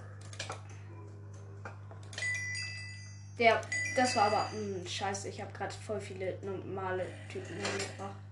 [3.39, 3.59] Der.
[3.95, 4.47] Das war aber.
[4.53, 8.26] Mh, hm, scheiße, ich habe gerade voll viele normale Typen umgebracht.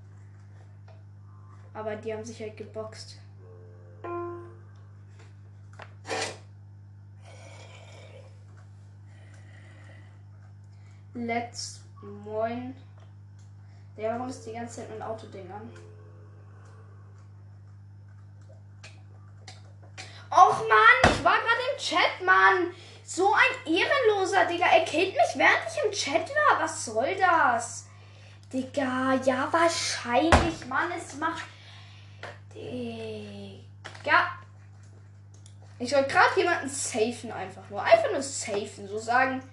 [1.75, 3.19] Aber die haben sich halt geboxt.
[11.13, 12.75] Let's Moin.
[13.97, 15.71] Der, warum ist die ganze Zeit ein Autoding an?
[20.31, 22.73] Och Mann, ich war gerade im Chat, Mann.
[23.03, 24.65] So ein ehrenloser, Digga.
[24.65, 26.61] Er killt mich, während ich im Chat war.
[26.61, 27.87] Was soll das?
[28.51, 30.91] Digga, ja, wahrscheinlich, Mann.
[30.91, 31.43] Es macht.
[32.55, 34.29] Digga.
[35.77, 37.83] Ich soll gerade jemanden safen, einfach nur.
[37.83, 38.87] Einfach nur safen.
[38.87, 39.43] So sagen.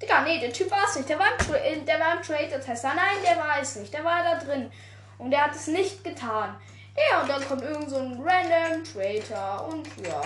[0.00, 1.08] Digga, nee, der Typ war es nicht.
[1.08, 2.94] Der war im, Tra äh, der war im Trader-Tester.
[2.94, 3.92] Nein, der war es nicht.
[3.92, 4.70] Der war da drin.
[5.18, 6.56] Und der hat es nicht getan.
[6.96, 10.22] Ja, und dann kommt irgend so ein random Traitor und ja.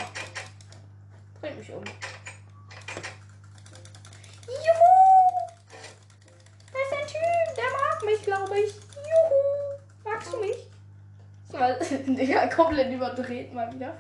[1.40, 1.84] Bringt mich um.
[4.46, 4.92] Juhu!
[6.72, 8.74] Da ist ein Typ, der mag mich, glaube ich.
[8.74, 9.78] Juhu!
[10.04, 10.63] Magst du mich?
[11.54, 13.94] So, Digga, komplett überdreht mal wieder.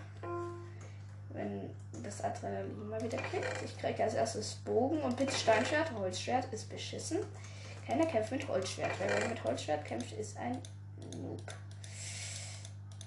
[1.30, 1.70] Wenn
[2.02, 3.62] das Adrenalin mal wieder kickt.
[3.64, 5.92] Ich kriege als erstes Bogen und bitte Steinschwert.
[5.92, 7.18] Holzschwert ist beschissen.
[7.86, 8.90] Keiner kämpft mit Holzschwert.
[8.98, 10.58] Wer mit Holzschwert kämpft, ist ein
[11.16, 11.42] Noob.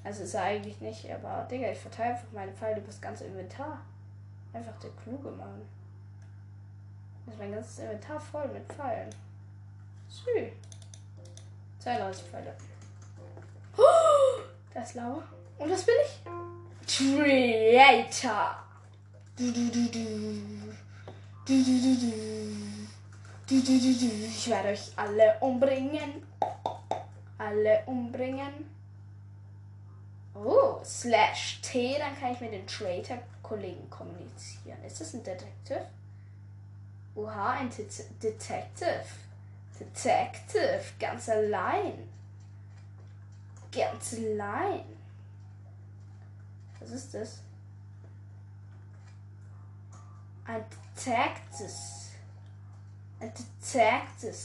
[0.06, 3.26] Also ist er eigentlich nicht, aber Digga, ich verteile einfach meine Pfeile über das ganze
[3.26, 3.82] Inventar.
[4.54, 5.62] Einfach der Kluge, Mann.
[7.28, 9.10] Ist mein ganzes Inventar voll mit Pfeilen.
[10.08, 10.48] Sü.
[11.80, 12.56] Zwei Pfeile.
[13.76, 14.07] Oh,
[14.78, 15.24] das ist Lauer.
[15.58, 16.22] Und das bin ich.
[16.88, 18.56] Creator.
[24.30, 26.24] Ich werde euch alle umbringen.
[27.40, 28.70] Alle umbringen.
[30.36, 34.78] Oh, slash T, dann kann ich mit den Traitor-Kollegen kommunizieren.
[34.86, 35.88] Ist das ein Detective?
[37.16, 37.90] Oha, ein Det
[38.22, 39.04] Detective.
[39.80, 42.17] Detective, ganz allein.
[43.78, 44.84] Ganz allein.
[46.80, 47.42] Was ist das?
[50.46, 50.64] Ein
[50.96, 51.72] Detective.
[53.20, 54.36] Ein Detective.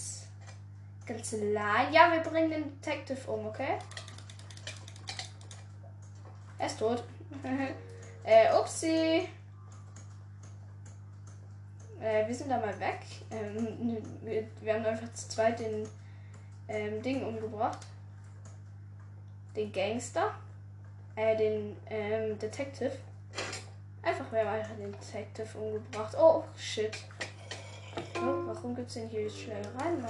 [1.06, 1.90] Kanzlei.
[1.90, 3.78] Ja, wir bringen den Detective um, okay?
[6.58, 7.02] Er ist tot.
[8.24, 9.28] äh, upsi.
[12.00, 13.00] Äh, wir sind da mal weg.
[13.30, 15.88] Ähm, wir, wir, haben einfach zu zweit den
[16.68, 17.86] ähm, Ding umgebracht.
[19.54, 20.34] Den Gangster.
[21.14, 22.92] Äh, den ähm, Detective.
[24.02, 26.14] Einfach, wir haben einfach den Detective umgebracht.
[26.18, 26.96] Oh, shit.
[28.16, 29.28] Oh, warum gibt's denn hier
[29.78, 30.04] Mann?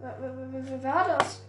[0.00, 1.42] Wer, wer, wer, wer war das?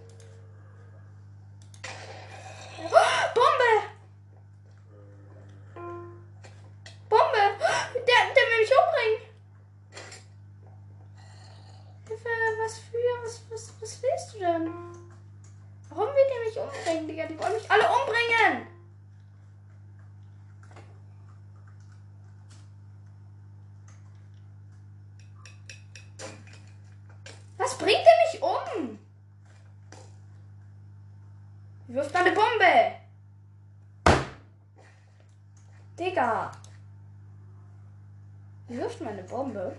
[39.30, 39.76] Bombe?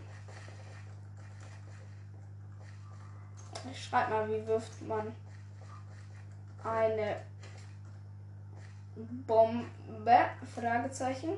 [3.70, 5.14] Ich schreib mal, wie wirft man
[6.64, 7.16] eine
[9.26, 10.30] Bombe?
[10.54, 11.30] Fragezeichen.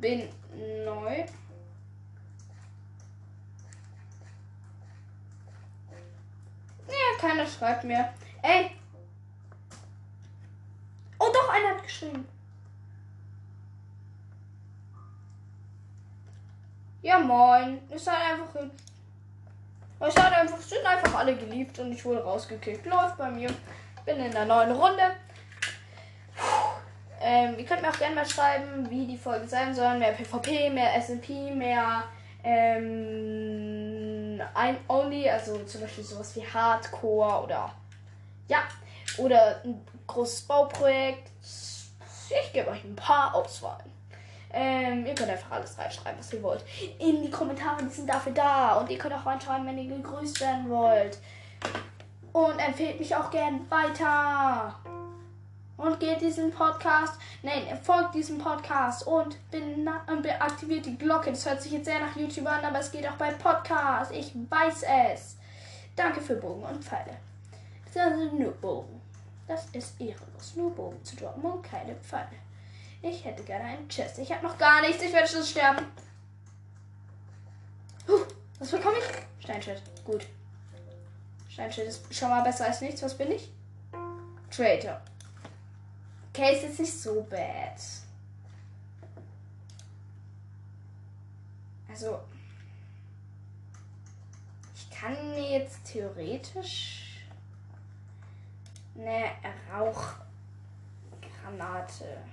[0.00, 0.28] Bin
[0.84, 1.24] neu.
[6.88, 8.12] Ja, keiner schreibt mir.
[8.42, 8.70] Ey!
[11.18, 12.33] Oh doch, einer hat geschrieben.
[17.04, 17.82] Ja moin.
[17.90, 18.82] Ist halt einfach hübsch.
[20.00, 22.86] Es hat einfach, sind einfach alle geliebt und ich wurde rausgekickt.
[22.86, 23.50] Läuft bei mir.
[24.06, 25.02] Bin in der neuen Runde.
[27.20, 29.98] Ähm, ihr könnt mir auch gerne mal schreiben, wie die Folgen sein sollen.
[29.98, 32.04] Mehr PvP, mehr SMP, mehr
[32.42, 37.70] ähm, ein Only, also zum Beispiel sowas wie Hardcore oder
[38.48, 38.62] ja,
[39.18, 41.30] oder ein großes Bauprojekt.
[41.42, 43.93] Ich gebe euch ein paar Auswahlen.
[44.54, 46.64] Ähm, ihr könnt einfach alles reinschreiben, was ihr wollt.
[47.00, 48.76] In die Kommentare, die sind dafür da.
[48.76, 51.18] Und ihr könnt auch reinschreiben, wenn ihr gegrüßt werden wollt.
[52.32, 54.76] Und empfehlt mich auch gern weiter.
[55.76, 59.36] Und geht diesen Podcast, nein, folgt diesem Podcast und
[60.38, 61.30] aktiviert die Glocke.
[61.30, 64.12] Das hört sich jetzt sehr nach YouTube an, aber es geht auch bei Podcast.
[64.12, 65.36] Ich weiß es.
[65.96, 67.16] Danke für Bogen und Pfeile.
[67.92, 69.00] Das sind nur Bogen.
[69.48, 72.36] Das ist ehrenlos, nur Bogen zu droppen und keine Pfeile.
[73.06, 74.18] Ich hätte gerne einen Chest.
[74.18, 75.02] Ich habe noch gar nichts.
[75.02, 75.84] Ich werde schon sterben.
[78.08, 78.24] Huh,
[78.58, 79.04] was bekomme ich?
[79.44, 79.82] Steinschild.
[80.06, 80.26] Gut.
[81.50, 83.02] Steinschild ist schon mal besser als nichts.
[83.02, 83.52] Was bin ich?
[84.50, 85.02] Traitor.
[86.30, 87.78] Okay, ist nicht so bad.
[91.90, 92.20] Also,
[94.74, 97.26] ich kann mir jetzt theoretisch
[98.96, 99.30] eine
[99.70, 102.24] Rauchgranate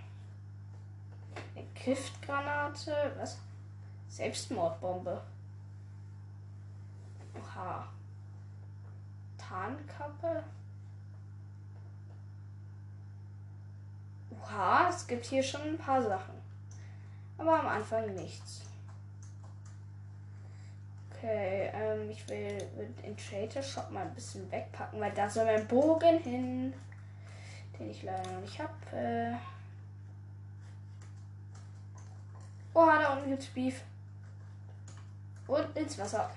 [1.55, 3.13] eine Giftgranate.
[3.17, 3.39] Was?
[4.09, 5.21] Selbstmordbombe.
[7.35, 7.87] Oha.
[9.37, 10.43] Tarnkappe.
[14.31, 16.33] Oha, es gibt hier schon ein paar Sachen.
[17.37, 18.61] Aber am Anfang nichts.
[21.11, 22.57] Okay, ähm, ich will
[23.03, 26.73] den Trader Shop mal ein bisschen wegpacken, weil da soll mein Bogen hin,
[27.77, 28.73] den ich leider noch nicht habe.
[28.91, 29.50] Äh
[32.73, 33.81] Oh, da unten gibt's Beef.
[35.47, 36.29] Und ins Wasser.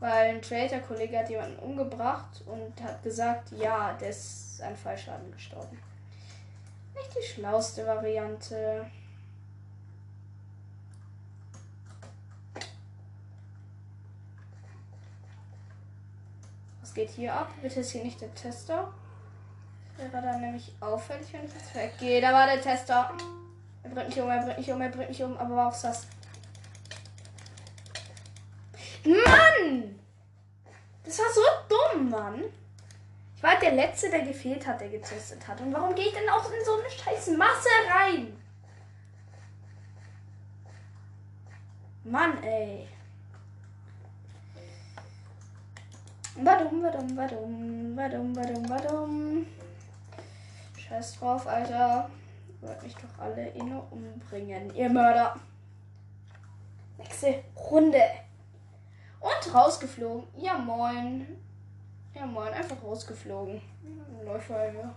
[0.00, 5.78] Weil ein Traitor-Kollege hat jemanden umgebracht und hat gesagt, ja, der ist an Fallschaden gestorben.
[6.94, 8.86] Nicht die schlauste Variante.
[16.80, 17.50] Was geht hier ab?
[17.62, 18.92] Bitte ist hier nicht der Tester.
[19.96, 22.20] Wäre dann nämlich auffällig, wenn ich jetzt weggehe.
[22.20, 23.10] Da war der Tester.
[23.88, 25.82] Er bringt mich um, er bringt mich um, er bringt mich um, aber war auch
[25.82, 26.06] das.
[29.04, 29.98] Mann!
[31.04, 32.44] Das war so dumm, Mann.
[33.34, 35.60] Ich war halt der Letzte, der gefehlt hat, der getestet hat.
[35.60, 38.36] Und warum gehe ich denn auch in so eine scheiß Masse rein?
[42.04, 42.88] Mann, ey.
[46.36, 49.46] Badum, badum, badum, badum, badum, badum.
[50.76, 52.10] Scheiß drauf, Alter.
[52.60, 55.36] Wollt mich doch alle inne umbringen, ihr Mörder.
[56.96, 58.02] Nächste Runde.
[59.20, 60.26] Und rausgeflogen.
[60.36, 61.26] Ja, moin.
[62.14, 62.52] Ja, moin.
[62.52, 63.60] Einfach rausgeflogen.
[64.24, 64.94] Läufer, ja.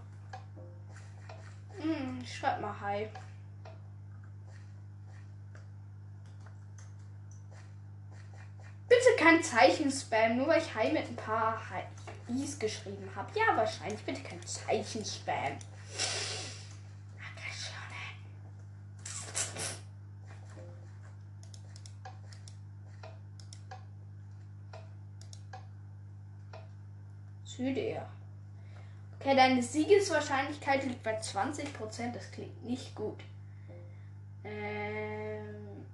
[1.80, 3.08] Hm, schreib mal Hi.
[9.02, 11.60] bitte kein Zeichenspam, nur weil ich Hi mit ein paar
[12.28, 13.28] Is geschrieben habe.
[13.38, 14.02] Ja, wahrscheinlich.
[14.04, 15.58] Bitte kein Zeichenspam.
[27.62, 28.10] Südea.
[29.20, 32.12] Okay, deine Siegeswahrscheinlichkeit liegt bei 20%.
[32.12, 33.20] Das klingt nicht gut.
[34.44, 35.86] Ähm,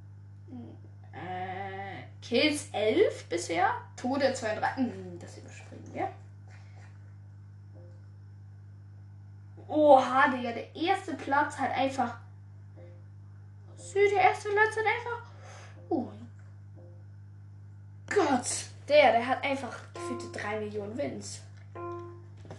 [1.11, 3.74] äh, Kills 11 bisher.
[3.97, 4.78] Tode 32.
[4.78, 6.09] Hm, das überspringen wir.
[9.68, 12.18] Oha, Digga, der erste Platz hat einfach.
[13.76, 15.30] Süd, der erste Platz hat einfach.
[15.89, 16.07] Oh
[18.09, 18.47] Gott.
[18.88, 21.41] Der, der hat einfach gefühlte 3 Millionen Wins.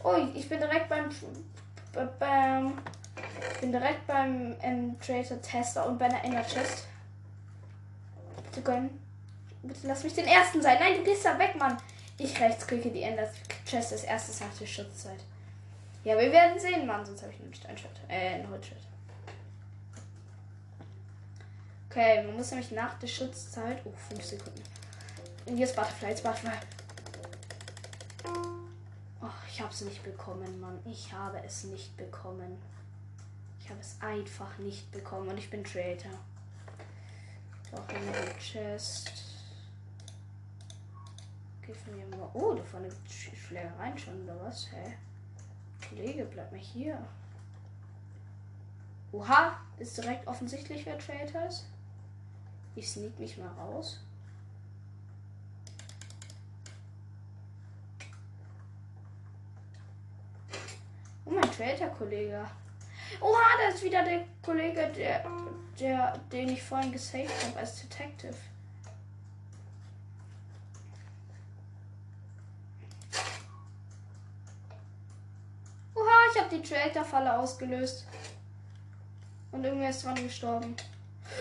[0.03, 1.09] Oh, ich bin direkt beim.
[2.19, 2.79] beim
[3.61, 6.87] bin direkt beim ähm, Trader Tester und bei der Inner Chest.
[8.45, 9.03] Bitte gönnen.
[9.63, 10.79] Bitte lass mich den ersten sein.
[10.81, 11.77] Nein, du gehst da weg, Mann.
[12.17, 13.29] Ich rechtsklicke die Ender
[13.67, 15.21] Chest als erstes nach der Schutzzeit.
[16.05, 17.05] Ja, wir werden sehen, Mann.
[17.05, 17.91] Sonst habe ich nämlich ein Shot.
[18.09, 18.81] Äh, ein Holzschwert.
[21.91, 23.81] Okay, man muss nämlich nach der Schutzzeit.
[23.85, 24.63] Oh, 5 Sekunden.
[25.47, 26.53] Und hier ist Butterfly, jetzt Butterfly.
[29.21, 30.79] Oh, ich habe es nicht bekommen, Mann.
[30.85, 32.57] Ich habe es nicht bekommen.
[33.61, 36.13] Ich habe es einfach nicht bekommen und ich bin Traitor.
[37.73, 39.13] In der Chest.
[41.61, 42.31] Gib mir mal.
[42.33, 44.71] Oh, da vorne gibt es Schlägereien schon, oder was?
[44.73, 44.97] Hä?
[45.87, 46.99] Kollege, bleib mal hier.
[49.13, 51.67] Oha, ist direkt offensichtlich, wer Traitor ist.
[52.75, 54.01] Ich sneak mich mal raus.
[61.29, 62.47] Oh, mein Traitor-Kollege.
[63.21, 65.25] Oha, da ist wieder der Kollege, der,
[65.79, 68.35] der, den ich vorhin gesaved habe als Detective.
[75.95, 78.07] Oha, ich habe die Traitor-Falle ausgelöst.
[79.53, 80.77] Und irgendwer ist dran gestorben.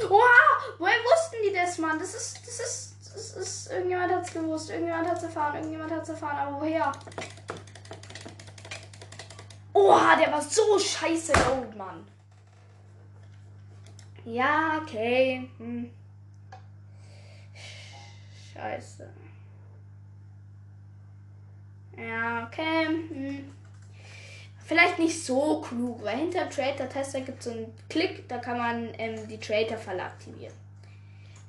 [0.10, 1.98] Oha, woher wussten die das, Mann?
[1.98, 6.38] Das ist, das ist, das ist, irgendjemand hat's gewusst, irgendjemand hat's erfahren, irgendjemand hat's erfahren,
[6.38, 6.92] aber woher?
[9.78, 12.04] Oha, der war so scheiße low, Mann.
[14.26, 15.50] Ja, okay.
[15.58, 15.92] Hm.
[18.54, 19.08] Scheiße.
[21.96, 22.88] Ja, okay.
[22.88, 23.54] Hm.
[24.66, 28.58] Vielleicht nicht so klug, weil hinter Trader Tester gibt es so einen Klick, da kann
[28.58, 30.54] man ähm, die Trader Falle aktivieren.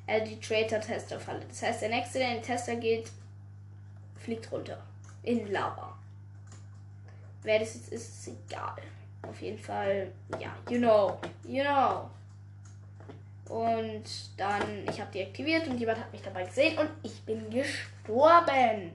[0.06, 1.44] Äh, die Trader Tester Falle.
[1.48, 3.10] Das heißt, der nächste, der in den Tester geht,
[4.20, 4.78] fliegt runter.
[5.22, 5.98] In Lava.
[7.42, 8.76] Wer das jetzt ist, ist egal.
[9.22, 12.08] Auf jeden Fall, ja, you know, you know.
[13.48, 14.04] Und
[14.36, 18.92] dann, ich habe die aktiviert und jemand hat mich dabei gesehen und ich bin gestorben.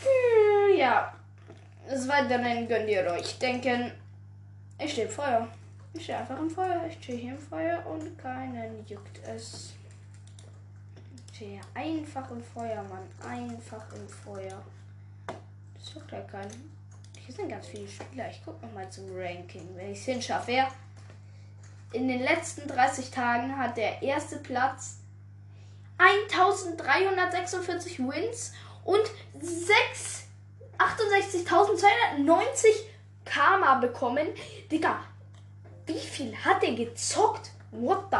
[0.00, 1.12] Hm, ja,
[1.88, 3.38] das ein gönnt ihr euch.
[3.38, 3.92] Denken,
[4.78, 5.48] ich stehe im Feuer.
[5.92, 6.84] Ich stehe einfach im Feuer.
[6.88, 9.72] Ich stehe hier im Feuer und keinen juckt es.
[11.30, 13.08] Ich stehe einfach im Feuer, Mann.
[13.28, 14.62] Einfach im Feuer.
[15.26, 16.73] Das juckt ja keinen.
[17.26, 18.30] Hier sind ganz viele Spieler.
[18.30, 20.48] Ich gucke nochmal zum Ranking, wenn ich es hinschaffe.
[20.48, 20.68] Wer
[21.92, 24.98] in den letzten 30 Tagen hat der erste Platz
[25.96, 28.52] 1346 Wins
[28.84, 29.00] und
[30.78, 32.66] 68.290
[33.24, 34.26] Karma bekommen.
[34.70, 35.02] Digga,
[35.86, 37.52] wie viel hat er gezockt?
[37.70, 38.18] What the?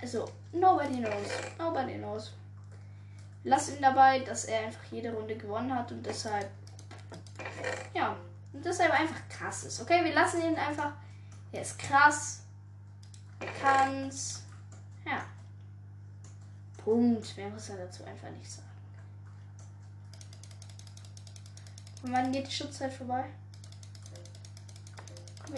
[0.00, 1.28] Also, nobody knows.
[1.58, 2.32] Nobody knows
[3.44, 6.50] lass ihn dabei, dass er einfach jede Runde gewonnen hat und deshalb,
[7.94, 8.16] ja,
[8.52, 9.80] und deshalb einfach krass ist.
[9.80, 10.92] Okay, wir lassen ihn einfach.
[11.52, 12.42] Er ist krass.
[13.40, 14.42] Er kann's.
[15.04, 15.24] Ja.
[16.82, 17.36] Punkt.
[17.36, 18.68] Mehr muss er dazu einfach nicht sagen.
[22.02, 23.24] Und wann geht die Schutzzeit vorbei?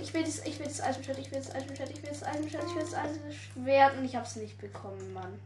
[0.01, 2.65] Ich will das, ich will das Eisenschwert, ich will das Eisenschwert, ich will das Eisenschwert,
[2.65, 5.39] ich will das Eisenschwert und ich hab's nicht bekommen, Mann.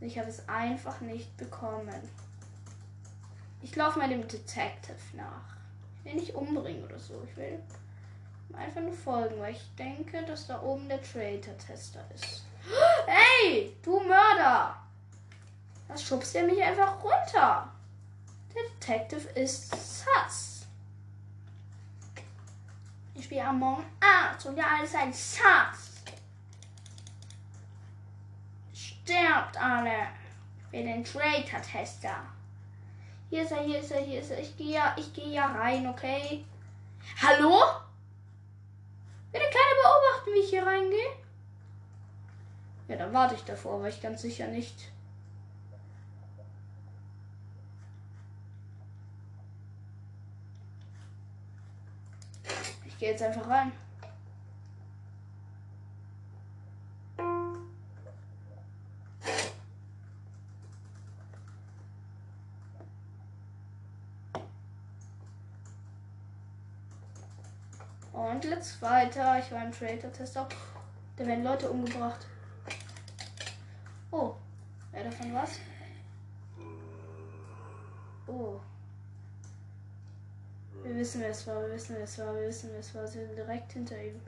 [0.00, 2.08] Ich habe es einfach nicht bekommen.
[3.62, 5.56] Ich laufe mal dem Detective nach.
[5.98, 7.22] Ich will nicht umbringen oder so.
[7.28, 7.62] Ich will
[8.52, 12.44] einfach nur folgen, weil ich denke, dass da oben der Traitor-Tester ist.
[13.06, 14.76] Hey, du Mörder!
[15.88, 17.70] Was schubst der mich einfach runter?
[18.54, 20.66] Der Detective ist sass.
[23.14, 25.95] Ich spiele Among Us und ja, alles ein Sass.
[29.06, 30.08] Sterbt alle.
[30.70, 32.26] Für den Traitor-Tester.
[33.30, 34.40] Hier ist er, hier ist er, hier ist er.
[34.40, 36.44] Ich gehe ja, ich gehe ja rein, okay?
[37.22, 37.62] Hallo?
[39.30, 41.08] Bitte keiner beobachten, wie ich hier reingehe.
[42.88, 44.90] Ja, dann warte ich davor, aber ich ganz sicher nicht.
[52.86, 53.70] Ich gehe jetzt einfach rein.
[68.46, 69.40] Und jetzt weiter.
[69.40, 70.46] Ich war im Traitor-Test auch.
[71.16, 72.26] Da werden Leute umgebracht.
[74.12, 74.34] Oh.
[74.92, 75.58] Wer davon was?
[78.28, 78.60] Oh.
[80.84, 83.06] Wir wissen, wer es war, wir wissen, wer es war, wir wissen, wer es war.
[83.08, 84.20] Sie sind direkt hinter ihm.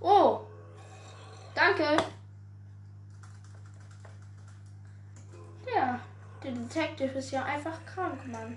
[0.00, 0.40] Oh!
[1.54, 2.02] Danke!
[5.76, 6.00] Ja,
[6.42, 6.52] der
[7.18, 8.56] Detective ist ja einfach krank, Mann.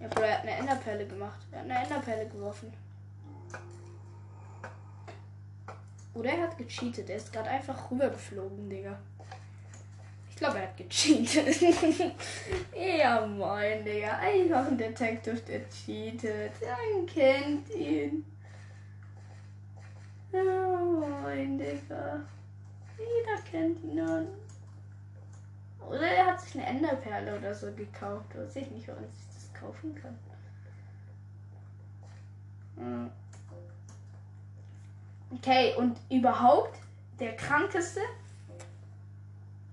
[0.00, 1.40] Ja, Bro, er hat eine Enderperle gemacht.
[1.52, 2.72] Er hat eine Enderperle geworfen.
[6.14, 7.10] Oder er hat gecheatet.
[7.10, 8.98] Er ist gerade einfach rübergeflogen, Digga.
[10.30, 11.60] Ich glaube, er hat gecheatet.
[12.74, 14.16] ja, moin, Digga.
[14.18, 16.52] Einfach ein Detective, der cheatet.
[16.62, 18.24] Man kennt ihn.
[20.32, 22.20] Ja, moin, Digga.
[23.00, 24.28] Jeder kennt ihn nun.
[25.88, 28.36] Oder er hat sich eine Enderperle oder so gekauft.
[28.36, 30.18] Weiß ich nicht, warum sich das kaufen kann.
[32.76, 33.10] Hm.
[35.32, 36.78] Okay, und überhaupt
[37.18, 38.00] der krankeste.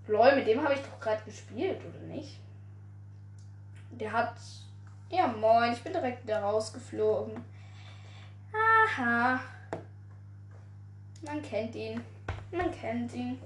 [0.08, 2.40] Lol, mit dem habe ich doch gerade gespielt, oder nicht?
[3.92, 4.36] Der hat.
[5.10, 7.44] Ja, moin, ich bin direkt wieder rausgeflogen.
[8.54, 9.40] Aha.
[11.22, 12.02] Man kennt ihn.
[12.52, 13.40] Man kennt ihn.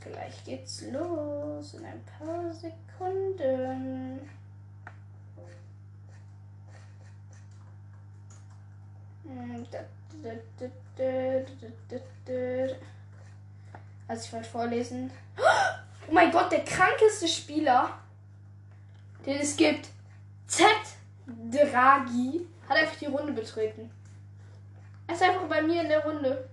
[0.00, 4.20] Gleich geht's los in ein paar Sekunden.
[14.08, 15.10] Also ich wollte vorlesen.
[16.08, 17.98] Oh mein Gott, der krankeste Spieler,
[19.24, 19.88] den es gibt.
[20.46, 20.66] Z
[21.26, 23.90] Draghi hat einfach die Runde betreten.
[25.12, 26.48] Er ist einfach bei mir in der Runde.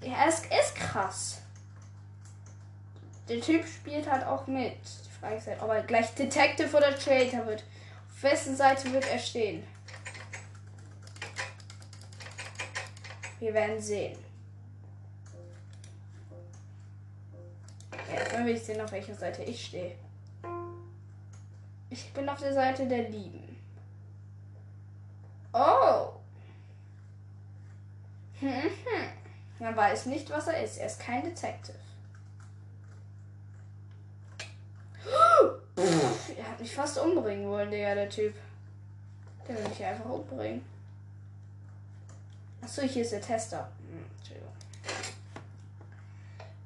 [0.00, 1.40] er ist, ist krass.
[3.28, 4.76] Der Typ spielt halt auch mit.
[4.82, 7.64] Die Frage ist halt, ob er gleich Detective oder Traitor wird.
[8.10, 9.62] Auf wessen Seite wird er stehen?
[13.38, 14.23] Wir werden sehen.
[18.14, 19.96] Erstmal will ich sehen, auf welcher Seite ich stehe.
[21.90, 23.56] Ich bin auf der Seite der Lieben.
[25.52, 26.10] Oh.
[28.40, 29.08] Hm, hm.
[29.58, 30.78] Man weiß nicht, was er ist.
[30.78, 31.78] Er ist kein Detective.
[36.36, 38.34] er hat mich fast umbringen wollen, der, der Typ.
[39.46, 40.64] Der will mich einfach umbringen.
[42.62, 43.68] Achso, hier ist der Tester.
[43.78, 44.52] Hm, Entschuldigung.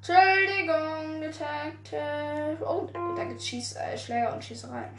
[0.09, 2.65] Entschuldigung, Detective.
[2.65, 4.89] Oh, da gibt's Schieß, äh, Schläger und Schießereien.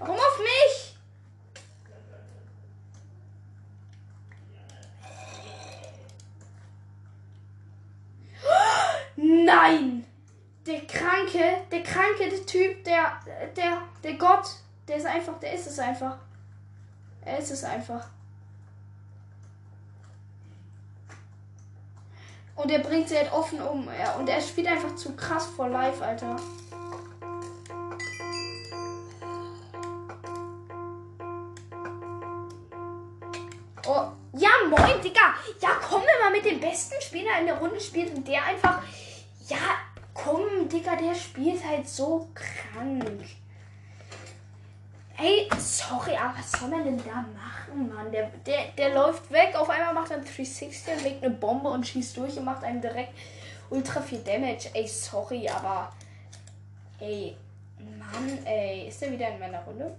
[0.00, 0.96] Warum auf mich?
[9.16, 10.04] Nein!
[10.66, 13.20] Der kranke, der kranke der Typ, der,
[13.54, 14.48] der, der Gott,
[14.88, 16.18] der ist einfach, der ist es einfach.
[17.24, 18.08] Er ist es einfach.
[22.56, 23.88] Und er bringt sie halt offen um.
[24.18, 26.36] Und er spielt einfach zu krass vor live, Alter.
[33.86, 35.34] Oh, ja, moin, Digga.
[35.60, 38.82] Ja, komm, wenn man mit dem besten Spieler in der Runde spielt und der einfach.
[39.48, 39.78] Ja,
[40.12, 43.24] komm, Digga, der spielt halt so krank.
[45.18, 48.12] Ey, sorry, aber was soll man denn da machen, Mann?
[48.12, 51.70] Der, der, der läuft weg, auf einmal macht er ein 360 und legt eine Bombe
[51.70, 53.14] und schießt durch und macht einem direkt
[53.70, 54.68] ultra viel Damage.
[54.74, 55.90] Ey, sorry, aber
[56.98, 57.36] Ey,
[57.78, 58.88] Mann, ey.
[58.88, 59.94] Ist der wieder in meiner Runde?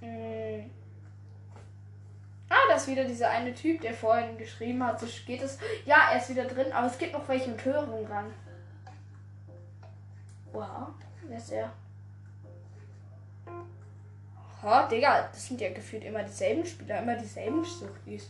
[0.00, 0.70] Hm.
[2.48, 5.58] Ah, da ist wieder dieser eine Typ, der vorhin geschrieben hat, so geht es.
[5.86, 8.32] Ja, er ist wieder drin, aber es gibt noch welche mit höheren Rang.
[10.52, 10.88] Wow,
[11.28, 11.72] wer ist er?
[14.64, 18.28] Oh, Digga, das sind ja gefühlt immer dieselben Spieler, immer dieselben Suchtis.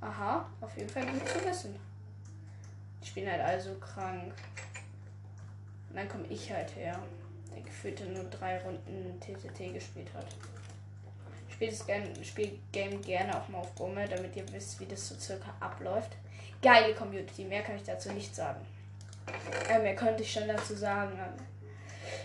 [0.00, 1.76] Aha, auf jeden Fall gut zu wissen.
[3.00, 4.34] Ich bin halt also krank.
[5.88, 6.98] Und dann komme ich halt her,
[7.54, 10.26] der gefühlt nur drei Runden TTT gespielt hat.
[11.48, 14.86] Ich spiele das Game, spiel Game gerne auch mal auf Bumme, damit ihr wisst, wie
[14.86, 16.16] das so circa abläuft.
[16.60, 18.66] Geile Community, mehr kann ich dazu nicht sagen.
[19.68, 21.16] Äh, mehr könnte ich schon dazu sagen.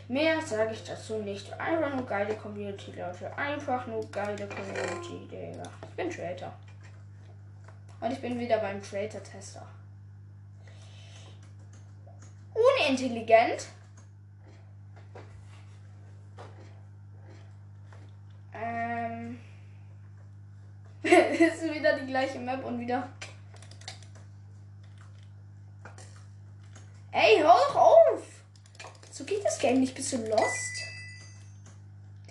[0.10, 1.53] Mehr sage ich dazu nicht.
[1.60, 3.32] Einfach nur geile Community, Leute.
[3.38, 5.62] Einfach nur geile Community, Digga.
[5.84, 6.51] Ich bin Trader.
[8.01, 9.68] Und ich bin wieder beim Trader-Tester.
[12.55, 13.68] Unintelligent.
[18.51, 19.39] Ähm.
[21.03, 23.07] ist wieder die gleiche Map und wieder.
[27.12, 28.28] Ey, hör doch auf!
[29.20, 29.93] So geht das Game nicht.
[29.93, 30.82] Bist du lost?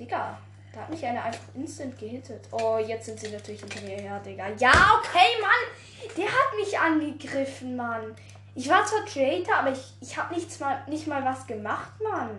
[0.00, 0.38] Digga,
[0.72, 2.48] da hat mich eine einfach instant gehittet.
[2.50, 4.48] Oh, jetzt sind sie natürlich hinter mir her, Digga.
[4.56, 6.16] Ja, okay, Mann!
[6.16, 8.16] Der hat mich angegriffen, Mann.
[8.54, 12.30] Ich war zwar Creator, aber ich, ich habe nichts mal, nicht mal was gemacht, Mann.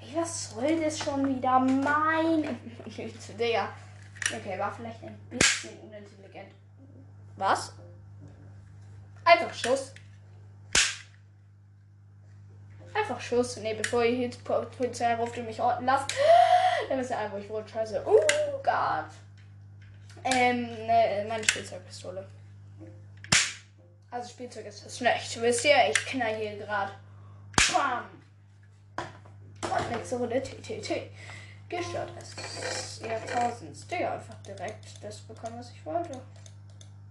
[0.00, 1.60] Ey, was soll das schon wieder?
[1.60, 2.58] Mein.
[3.38, 3.68] Digga.
[4.34, 6.50] Okay, war vielleicht ein bisschen unintelligent.
[7.36, 7.72] Was?
[9.24, 9.94] Einfach Schuss.
[12.94, 13.56] Einfach Schuss.
[13.58, 16.14] Ne, bevor ihr hier die Polizei ruft und mich orten lasst.
[16.88, 18.02] Dann wisst ihr einfach, ich wurde scheiße.
[18.06, 18.20] Oh
[18.62, 19.10] Gott.
[20.24, 22.26] Ähm, ne, meine Spielzeugpistole.
[24.10, 25.40] Also Spielzeug ist das schlecht.
[25.42, 26.92] Wisst ihr, ich knall hier gerade.
[27.72, 28.04] Bam.
[29.62, 31.10] Und nächste Runde TTT.
[31.68, 33.86] Gestört ist Jahrtausends.
[33.88, 36.20] Digga, einfach direkt das bekommen, was ich wollte.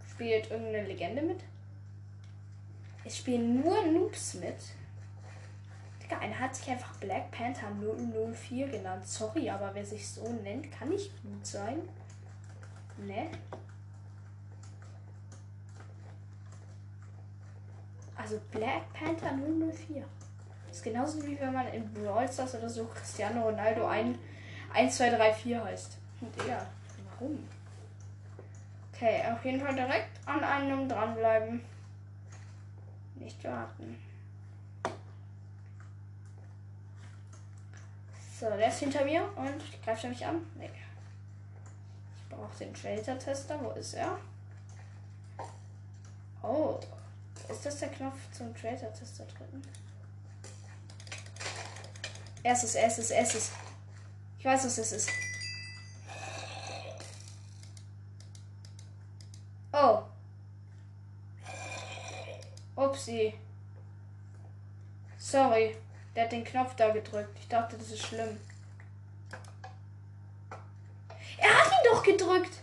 [0.10, 1.42] Spielt irgendeine Legende mit?
[3.04, 4.56] Es spielen nur Noobs mit.
[6.14, 7.68] Digga, einer hat sich einfach Black Panther
[8.34, 9.08] 004 genannt.
[9.08, 11.78] Sorry, aber wer sich so nennt, kann nicht gut sein.
[12.98, 13.30] Ne?
[18.16, 20.04] Also Black Panther 004.
[20.68, 24.18] Das ist genauso wie wenn man in Brawl Stars oder so Cristiano Ronaldo 1,
[24.74, 25.98] 1 2, 3, 4 heißt.
[26.22, 26.66] Digga,
[27.12, 27.40] warum?
[28.94, 31.62] Okay, auf jeden Fall direkt an einem dranbleiben.
[33.16, 34.00] Nicht warten.
[38.44, 40.46] So, der ist hinter mir und greift er mich an?
[40.56, 40.70] Nee.
[42.18, 43.58] Ich brauche den Trader-Tester.
[43.62, 44.18] Wo ist er?
[46.42, 46.78] Oh.
[47.48, 49.62] Ist das der Knopf zum Trader-Tester drücken?
[52.44, 53.52] Erstes, erstes, erstes.
[54.38, 55.10] Ich weiß, was das ist.
[59.72, 60.04] Oh.
[62.76, 63.36] Upsi.
[65.18, 65.78] Sorry.
[66.16, 67.38] Der hat den Knopf da gedrückt.
[67.40, 68.40] Ich dachte, das ist schlimm.
[71.38, 72.60] Er hat ihn doch gedrückt.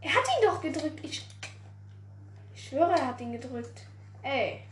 [0.00, 1.00] Er hat ihn doch gedrückt.
[1.04, 1.26] Ich,
[2.54, 3.82] ich schwöre, er hat ihn gedrückt.
[4.22, 4.62] Ey.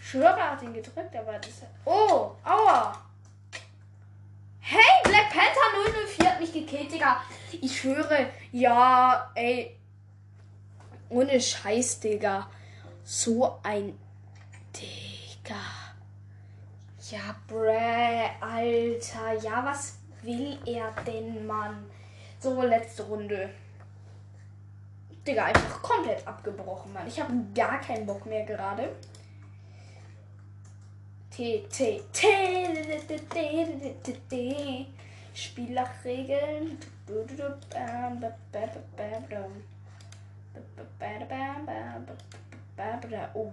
[0.00, 1.62] Schwöre, er hat ihn gedrückt, aber das.
[1.84, 3.06] Oh, aua.
[4.60, 5.60] Hey, Black Panther
[6.18, 7.22] 004 hat mich gekillt, Digga.
[7.60, 9.76] Ich schwöre, ja, ey.
[11.08, 12.48] Ohne Scheiß, Digga.
[13.04, 13.98] So ein
[14.74, 15.54] Digga.
[17.10, 19.32] Ja, bräh, Alter.
[19.42, 21.86] Ja, was will er denn, Mann?
[22.38, 23.50] So, letzte Runde.
[25.26, 27.06] Digga, einfach komplett abgebrochen, Mann.
[27.06, 28.94] Ich habe gar keinen Bock mehr gerade.
[31.30, 32.28] T, T, T,
[34.28, 34.86] T,
[35.36, 36.78] Spielregeln.
[43.34, 43.52] Oh.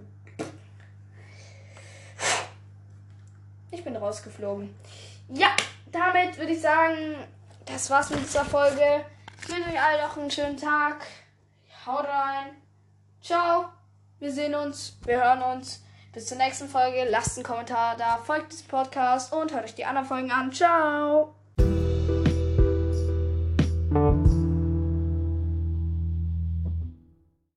[3.70, 4.74] Ich bin rausgeflogen.
[5.28, 5.48] Ja,
[5.92, 7.16] damit würde ich sagen,
[7.66, 9.04] das war's mit dieser Folge.
[9.42, 11.06] Ich wünsche euch allen noch einen schönen Tag.
[11.84, 12.50] Haut rein.
[13.20, 13.66] Ciao.
[14.18, 14.96] Wir sehen uns.
[15.04, 15.82] Wir hören uns.
[16.12, 17.06] Bis zur nächsten Folge.
[17.10, 20.52] Lasst einen Kommentar da, folgt diesem Podcast und hört euch die anderen Folgen an.
[20.52, 21.34] Ciao.